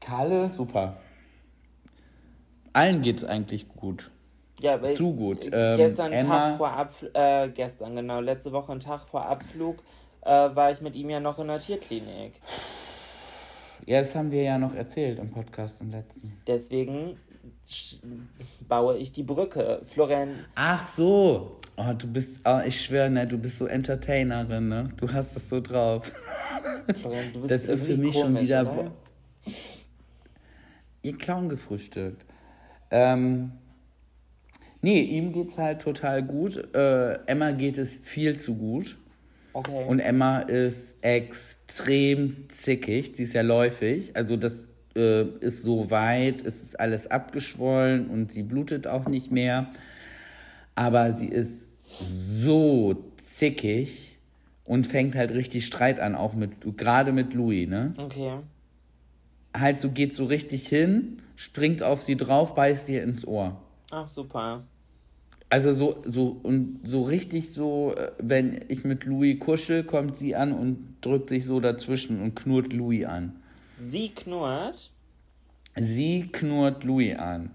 [0.00, 0.96] Kalle, super.
[2.72, 4.10] Allen geht's eigentlich gut.
[4.60, 5.48] ja, weil zu gut.
[5.52, 9.76] Ähm, Gestern Emma- Tag vor Abflug, äh, gestern genau, letzte Woche einen Tag vor Abflug
[10.22, 12.40] äh, war ich mit ihm ja noch in der Tierklinik.
[13.86, 16.32] Ja, das haben wir ja noch erzählt im Podcast im letzten.
[16.46, 17.16] Deswegen
[18.68, 19.82] baue ich die Brücke.
[19.86, 21.58] Florian, Ach so.
[21.76, 24.90] Oh, du bist, oh, ich schwöre, ne, du bist so Entertainerin, ne?
[24.98, 26.12] Du hast das so drauf.
[27.00, 28.70] Florian, du bist Das ist für mich schon wieder.
[28.70, 28.92] oder?
[31.02, 32.24] Ihr Clown gefrühstückt.
[32.90, 33.52] Ähm,
[34.82, 36.56] nee, ihm geht's halt total gut.
[36.74, 38.98] Äh, Emma geht es viel zu gut.
[39.52, 39.84] Okay.
[39.86, 43.12] Und Emma ist extrem zickig.
[43.14, 44.16] Sie ist ja läufig.
[44.16, 49.30] Also das äh, ist so weit, es ist alles abgeschwollen und sie blutet auch nicht
[49.30, 49.72] mehr.
[50.74, 54.16] Aber sie ist so zickig
[54.64, 57.94] und fängt halt richtig Streit an, auch mit, gerade mit Louis, ne?
[57.98, 58.38] okay.
[59.54, 63.60] Halt so geht so richtig hin, springt auf sie drauf, beißt ihr ins Ohr.
[63.90, 64.62] Ach, super.
[65.52, 70.34] Also so, so und so richtig so, äh, wenn ich mit Louis kuschel, kommt sie
[70.34, 73.36] an und drückt sich so dazwischen und knurrt Louis an.
[73.78, 74.90] Sie knurrt.
[75.76, 77.50] Sie knurrt Louis an.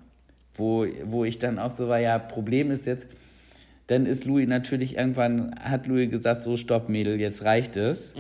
[0.54, 3.08] Wo, wo ich dann auch so war, ja, Problem ist jetzt,
[3.88, 8.14] dann ist Louis natürlich irgendwann, hat Louis gesagt, so stopp Mädel, jetzt reicht es.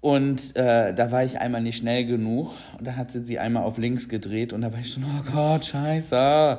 [0.00, 3.62] Und äh, da war ich einmal nicht schnell genug und da hat sie sie einmal
[3.62, 6.58] auf links gedreht und da war ich schon, oh Gott, scheiße.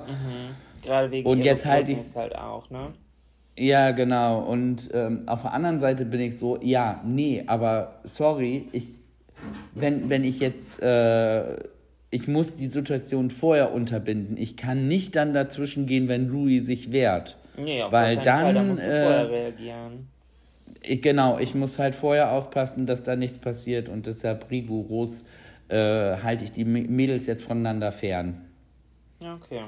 [0.84, 2.94] Gerade wegen Und jetzt halt ich's- halt auch, ne?
[3.58, 4.40] Ja, genau.
[4.40, 8.88] Und ähm, auf der anderen Seite bin ich so, ja, nee, aber sorry, ich,
[9.76, 11.58] wenn, wenn ich jetzt, äh,
[12.10, 14.38] ich muss die Situation vorher unterbinden.
[14.38, 17.38] Ich kann nicht dann dazwischen gehen, wenn Louis sich wehrt.
[17.58, 20.08] Nee, auf Weil keinen Fall, da dann, musst du äh, vorher reagieren.
[20.82, 25.26] Ich, genau, ich muss halt vorher aufpassen, dass da nichts passiert und deshalb rigoros
[25.68, 28.46] äh, halte ich die Mä- Mädels jetzt voneinander fern.
[29.22, 29.64] Ja, okay.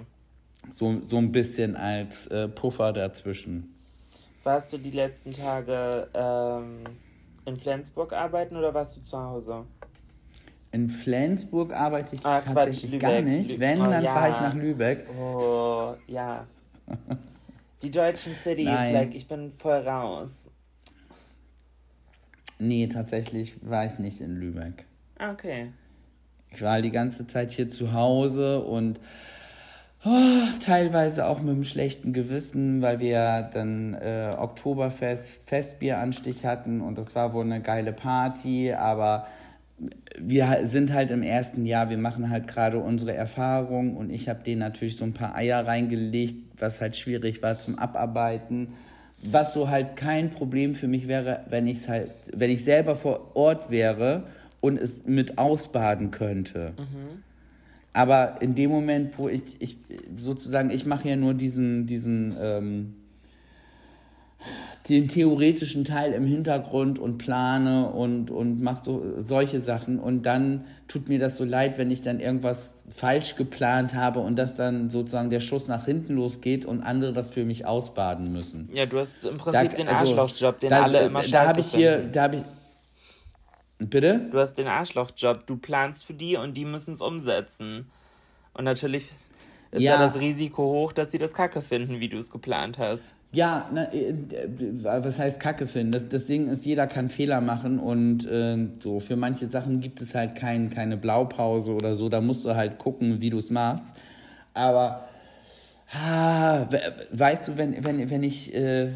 [0.69, 3.73] So, so ein bisschen als äh, Puffer dazwischen.
[4.43, 6.83] Warst du die letzten Tage ähm,
[7.45, 9.65] in Flensburg arbeiten oder warst du zu Hause?
[10.71, 13.25] In Flensburg arbeite ich Ah, Quatsch, tatsächlich gar Lübeck.
[13.25, 13.51] nicht.
[13.51, 14.13] Lü- Wenn, oh, dann ja.
[14.13, 15.05] fahre ich nach Lübeck.
[15.19, 16.47] Oh, ja.
[17.81, 18.93] Die deutschen Cities, Nein.
[18.93, 20.49] like, ich bin voll raus.
[22.59, 24.85] Nee, tatsächlich war ich nicht in Lübeck.
[25.17, 25.71] Ah, okay.
[26.51, 28.99] Ich war die ganze Zeit hier zu Hause und
[30.05, 36.97] oh, teilweise auch mit einem schlechten Gewissen, weil wir dann äh, Oktoberfest, Festbieranstich hatten und
[36.97, 39.27] das war wohl eine geile Party, aber
[40.19, 44.43] wir sind halt im ersten Jahr, wir machen halt gerade unsere Erfahrung und ich habe
[44.43, 48.73] denen natürlich so ein paar Eier reingelegt, was halt schwierig war zum Abarbeiten.
[49.23, 53.35] Was so halt kein Problem für mich wäre, wenn ich halt, wenn ich selber vor
[53.35, 54.23] Ort wäre
[54.61, 56.73] und es mit ausbaden könnte.
[57.93, 59.77] Aber in dem Moment, wo ich, ich
[60.15, 62.93] sozusagen, ich mache ja nur diesen, diesen, ähm,
[64.89, 69.99] den theoretischen Teil im Hintergrund und plane und, und mache so solche Sachen.
[69.99, 74.37] Und dann tut mir das so leid, wenn ich dann irgendwas falsch geplant habe und
[74.37, 78.69] dass dann sozusagen der Schuss nach hinten losgeht und andere das für mich ausbaden müssen.
[78.73, 81.59] Ja, du hast im Prinzip den also, Arschlochjob, den da, alle immer scheiße Da habe
[81.59, 82.11] ich hier, finden.
[82.13, 82.43] da habe ich.
[83.89, 84.29] Bitte?
[84.31, 87.89] Du hast den Arschlochjob, du planst für die und die müssen es umsetzen.
[88.53, 89.09] Und natürlich
[89.71, 89.97] ist Ja.
[89.97, 93.01] da das Risiko hoch, dass sie das kacke finden, wie du es geplant hast.
[93.33, 94.15] Ja, na, äh, äh,
[94.83, 95.93] was heißt Kacke finden?
[95.93, 100.01] Das, das Ding ist, jeder kann Fehler machen und äh, so für manche Sachen gibt
[100.01, 102.09] es halt kein, keine Blaupause oder so.
[102.09, 103.95] Da musst du halt gucken, wie du es machst.
[104.53, 105.07] Aber
[105.93, 108.89] ah, we- weißt du, wenn, wenn, wenn ich, äh,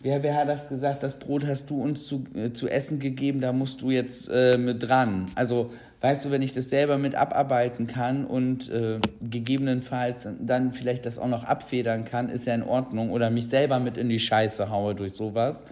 [0.00, 3.40] wer, wer hat das gesagt, das Brot hast du uns zu, äh, zu essen gegeben,
[3.40, 5.26] da musst du jetzt äh, mit dran.
[5.34, 5.70] Also
[6.00, 11.18] weißt du, wenn ich das selber mit abarbeiten kann und äh, gegebenenfalls dann vielleicht das
[11.18, 13.10] auch noch abfedern kann, ist ja in Ordnung.
[13.10, 15.64] Oder mich selber mit in die Scheiße haue durch sowas.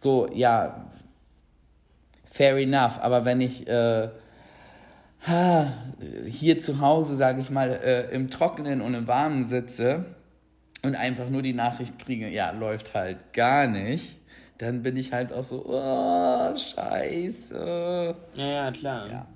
[0.00, 0.86] So, ja,
[2.30, 2.98] fair enough.
[3.00, 4.08] Aber wenn ich äh,
[6.26, 10.04] hier zu Hause, sage ich mal, äh, im Trockenen und im Warmen sitze
[10.82, 14.18] und einfach nur die Nachricht kriege, ja, läuft halt gar nicht,
[14.58, 18.16] dann bin ich halt auch so, oh, scheiße.
[18.34, 19.10] Ja, ja, klar.
[19.10, 19.26] Ja.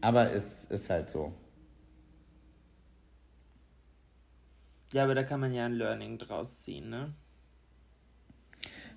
[0.00, 1.32] Aber es ist halt so.
[4.92, 7.14] Ja, aber da kann man ja ein Learning draus ziehen, ne?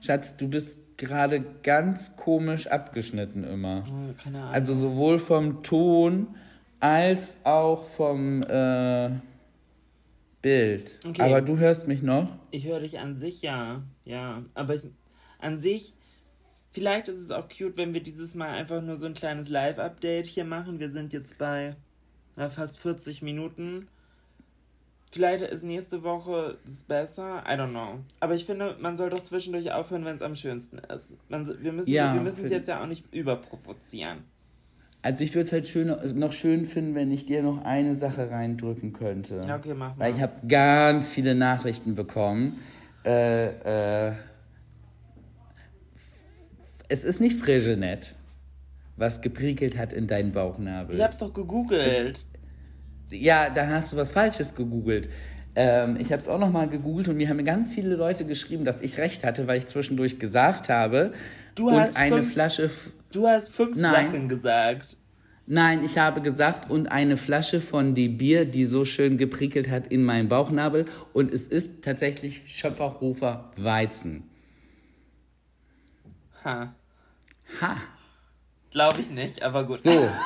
[0.02, 3.84] Schatz, du bist gerade ganz komisch abgeschnitten immer.
[3.88, 4.54] Oh, keine Ahnung.
[4.54, 6.36] Also sowohl vom Ton
[6.80, 9.10] als auch vom äh,
[10.46, 11.00] Bild.
[11.04, 11.24] Okay.
[11.24, 12.32] Aber du hörst mich noch?
[12.52, 14.44] Ich höre dich an sich ja, ja.
[14.54, 14.84] Aber ich
[15.40, 15.96] an sich,
[16.72, 20.28] vielleicht ist es auch cute, wenn wir dieses Mal einfach nur so ein kleines Live-Update
[20.28, 20.80] hier machen.
[20.80, 21.76] Wir sind jetzt bei
[22.36, 23.88] na, fast 40 Minuten.
[25.12, 27.44] Vielleicht ist nächste Woche das besser.
[27.48, 28.02] I don't know.
[28.20, 31.16] Aber ich finde, man soll doch zwischendurch aufhören, wenn es am schönsten ist.
[31.28, 34.20] Man, wir müssen Ja, wir es jetzt ja auch nicht überprovozieren.
[35.06, 38.32] Also ich würde es halt schön, noch schön finden, wenn ich dir noch eine Sache
[38.32, 39.46] reindrücken könnte.
[39.48, 40.18] Ja, okay, mach Weil mal.
[40.18, 42.60] ich habe ganz viele Nachrichten bekommen.
[43.06, 44.14] Äh, äh,
[46.88, 48.16] es ist nicht Frigenet,
[48.98, 50.96] was geprickelt hat in deinen Bauchnabel.
[50.96, 52.26] Ich hab's doch gegoogelt.
[53.12, 55.08] Ja, dann hast du was Falsches gegoogelt.
[55.56, 58.82] Ähm, ich habe es auch nochmal gegoogelt und mir haben ganz viele Leute geschrieben, dass
[58.82, 61.12] ich recht hatte, weil ich zwischendurch gesagt habe.
[61.54, 62.72] Du und hast eine Flasche.
[63.16, 64.08] Du hast fünf Nein.
[64.08, 64.98] Sachen gesagt.
[65.48, 69.88] Nein, ich habe gesagt, und eine Flasche von dem Bier, die so schön geprickelt hat
[69.88, 70.84] in meinen Bauchnabel.
[71.14, 74.24] Und es ist tatsächlich Schöpferhofer Weizen.
[76.44, 76.76] Ha.
[77.62, 77.78] Ha,
[78.72, 79.84] Glaube ich nicht, aber gut.
[79.84, 80.10] so.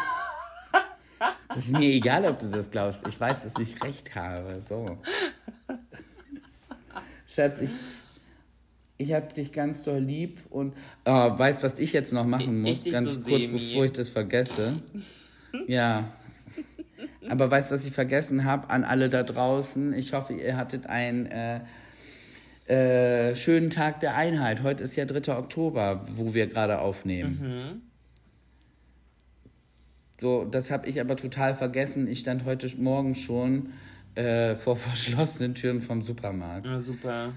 [1.49, 3.07] Das ist mir egal, ob du das glaubst.
[3.07, 4.61] Ich weiß, dass ich recht habe.
[4.67, 4.97] So.
[7.27, 7.71] Schatz, ich,
[8.99, 10.73] ich habe dich ganz doll lieb und
[11.05, 13.69] äh, weißt, was ich jetzt noch machen Ich muss, dich ganz so kurz, semi.
[13.69, 14.73] bevor ich das vergesse.
[15.67, 16.11] Ja.
[17.29, 19.93] Aber weißt, was ich vergessen habe an alle da draußen?
[19.93, 21.61] Ich hoffe, ihr hattet einen äh,
[22.67, 24.63] äh, schönen Tag der Einheit.
[24.63, 25.37] Heute ist ja 3.
[25.37, 27.39] Oktober, wo wir gerade aufnehmen.
[27.41, 27.81] Mhm.
[30.19, 32.05] So, das habe ich aber total vergessen.
[32.09, 33.71] Ich stand heute Morgen schon
[34.15, 36.65] äh, vor verschlossenen Türen vom Supermarkt.
[36.65, 37.31] Ja, super.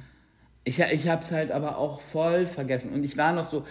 [0.64, 2.92] Ich, ich habe es halt aber auch voll vergessen.
[2.92, 3.66] Und ich war noch so,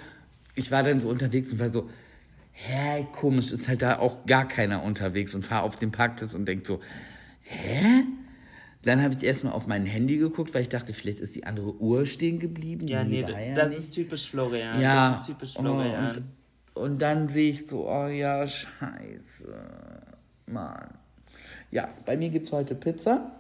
[0.55, 1.89] ich war dann so unterwegs und war so,
[2.51, 6.45] hä, komisch, ist halt da auch gar keiner unterwegs und fahre auf den Parkplatz und
[6.45, 6.81] denk so,
[7.41, 8.03] hä?
[8.83, 11.75] Dann habe ich erstmal auf mein Handy geguckt, weil ich dachte, vielleicht ist die andere
[11.75, 12.87] Uhr stehen geblieben.
[12.87, 14.81] Ja, nee, war ja das ist typisch Florian.
[14.81, 16.15] Ja, Das ist typisch oh, Florian.
[16.73, 19.53] und, und dann sehe ich so, oh ja, scheiße,
[20.47, 20.89] Mann.
[21.69, 23.31] Ja, bei mir gibt es heute Pizza.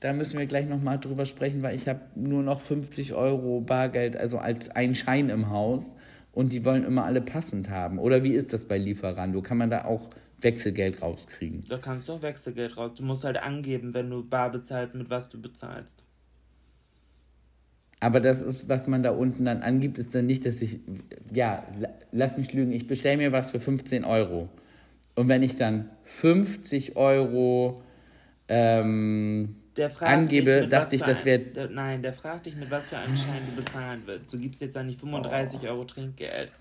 [0.00, 4.16] Da müssen wir gleich nochmal drüber sprechen, weil ich habe nur noch 50 Euro Bargeld,
[4.16, 5.94] also als ein Schein im Haus.
[6.32, 7.98] Und die wollen immer alle passend haben.
[7.98, 9.42] Oder wie ist das bei Lieferando?
[9.42, 11.64] Kann man da auch Wechselgeld rauskriegen?
[11.68, 12.92] Da kannst du auch Wechselgeld raus.
[12.96, 16.02] Du musst halt angeben, wenn du bar bezahlst, mit was du bezahlst.
[17.98, 20.78] Aber das ist, was man da unten dann angibt, ist dann nicht, dass ich,
[21.34, 24.48] ja, la- lass mich lügen, ich bestelle mir was für 15 Euro.
[25.16, 27.82] Und wenn ich dann 50 Euro
[28.48, 31.68] ähm, Der fragt angebe, dich, dachte ich, das wäre.
[31.70, 34.30] Nein, der fragt dich, mit was für einem Schein du bezahlen willst.
[34.30, 36.52] Du gibst jetzt dann nicht 35 Euro Trinkgeld.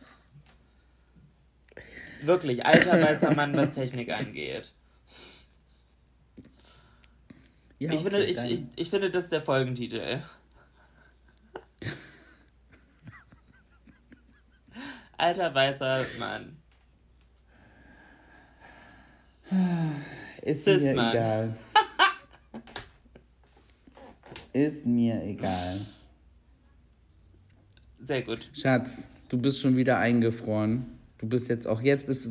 [2.21, 4.71] Wirklich, alter weißer Mann, was Technik angeht.
[7.77, 10.19] Ja, Ich, finde, okay, ich, dann- ich, ich finde, das ist der Folgentitel.
[15.17, 16.55] Alter weißer Mann.
[20.41, 21.11] ist mir Cis-Mann.
[21.11, 21.57] egal.
[24.53, 25.81] Ist mir egal.
[28.01, 28.49] Sehr gut.
[28.53, 30.85] Schatz, du bist schon wieder eingefroren.
[31.17, 32.29] Du bist jetzt auch jetzt bist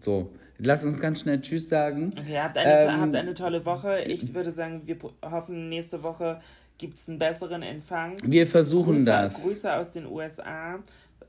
[0.00, 0.32] so.
[0.58, 2.14] Lass uns ganz schnell Tschüss sagen.
[2.18, 4.02] Okay, habt eine, Ähm, habt eine tolle Woche.
[4.06, 6.40] Ich würde sagen, wir hoffen, nächste Woche
[6.78, 8.16] gibt es einen besseren Empfang.
[8.22, 9.42] Wir versuchen Grüße, das.
[9.42, 10.78] Grüße aus den USA.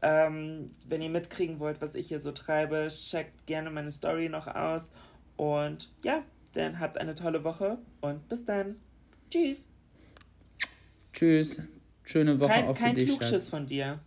[0.01, 4.47] Ähm, wenn ihr mitkriegen wollt, was ich hier so treibe, checkt gerne meine Story noch
[4.47, 4.91] aus.
[5.35, 6.21] Und ja,
[6.53, 8.77] dann habt eine tolle Woche und bis dann.
[9.29, 9.67] Tschüss.
[11.17, 11.57] Tschüss.
[12.03, 13.49] Schöne Woche Kein, auch für kein dich, Klugschiss Schatz.
[13.49, 13.99] von dir.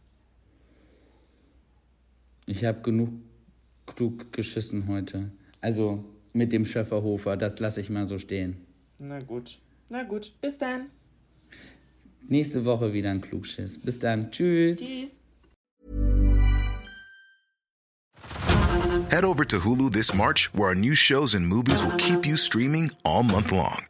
[2.46, 3.10] Ich habe genug
[3.86, 5.32] klug geschissen heute.
[5.60, 8.58] Also mit dem Schöfferhofer, das lasse ich mal so stehen.
[9.00, 9.58] Na gut.
[9.88, 10.86] Na gut, bis dann.
[12.28, 13.80] Nächste Woche wieder ein Klugschiss.
[13.80, 14.30] Bis dann.
[14.30, 14.76] Tschüss.
[14.76, 15.18] Tschüss.
[19.10, 22.36] Head over to Hulu this March, where our new shows and movies will keep you
[22.36, 23.89] streaming all month long.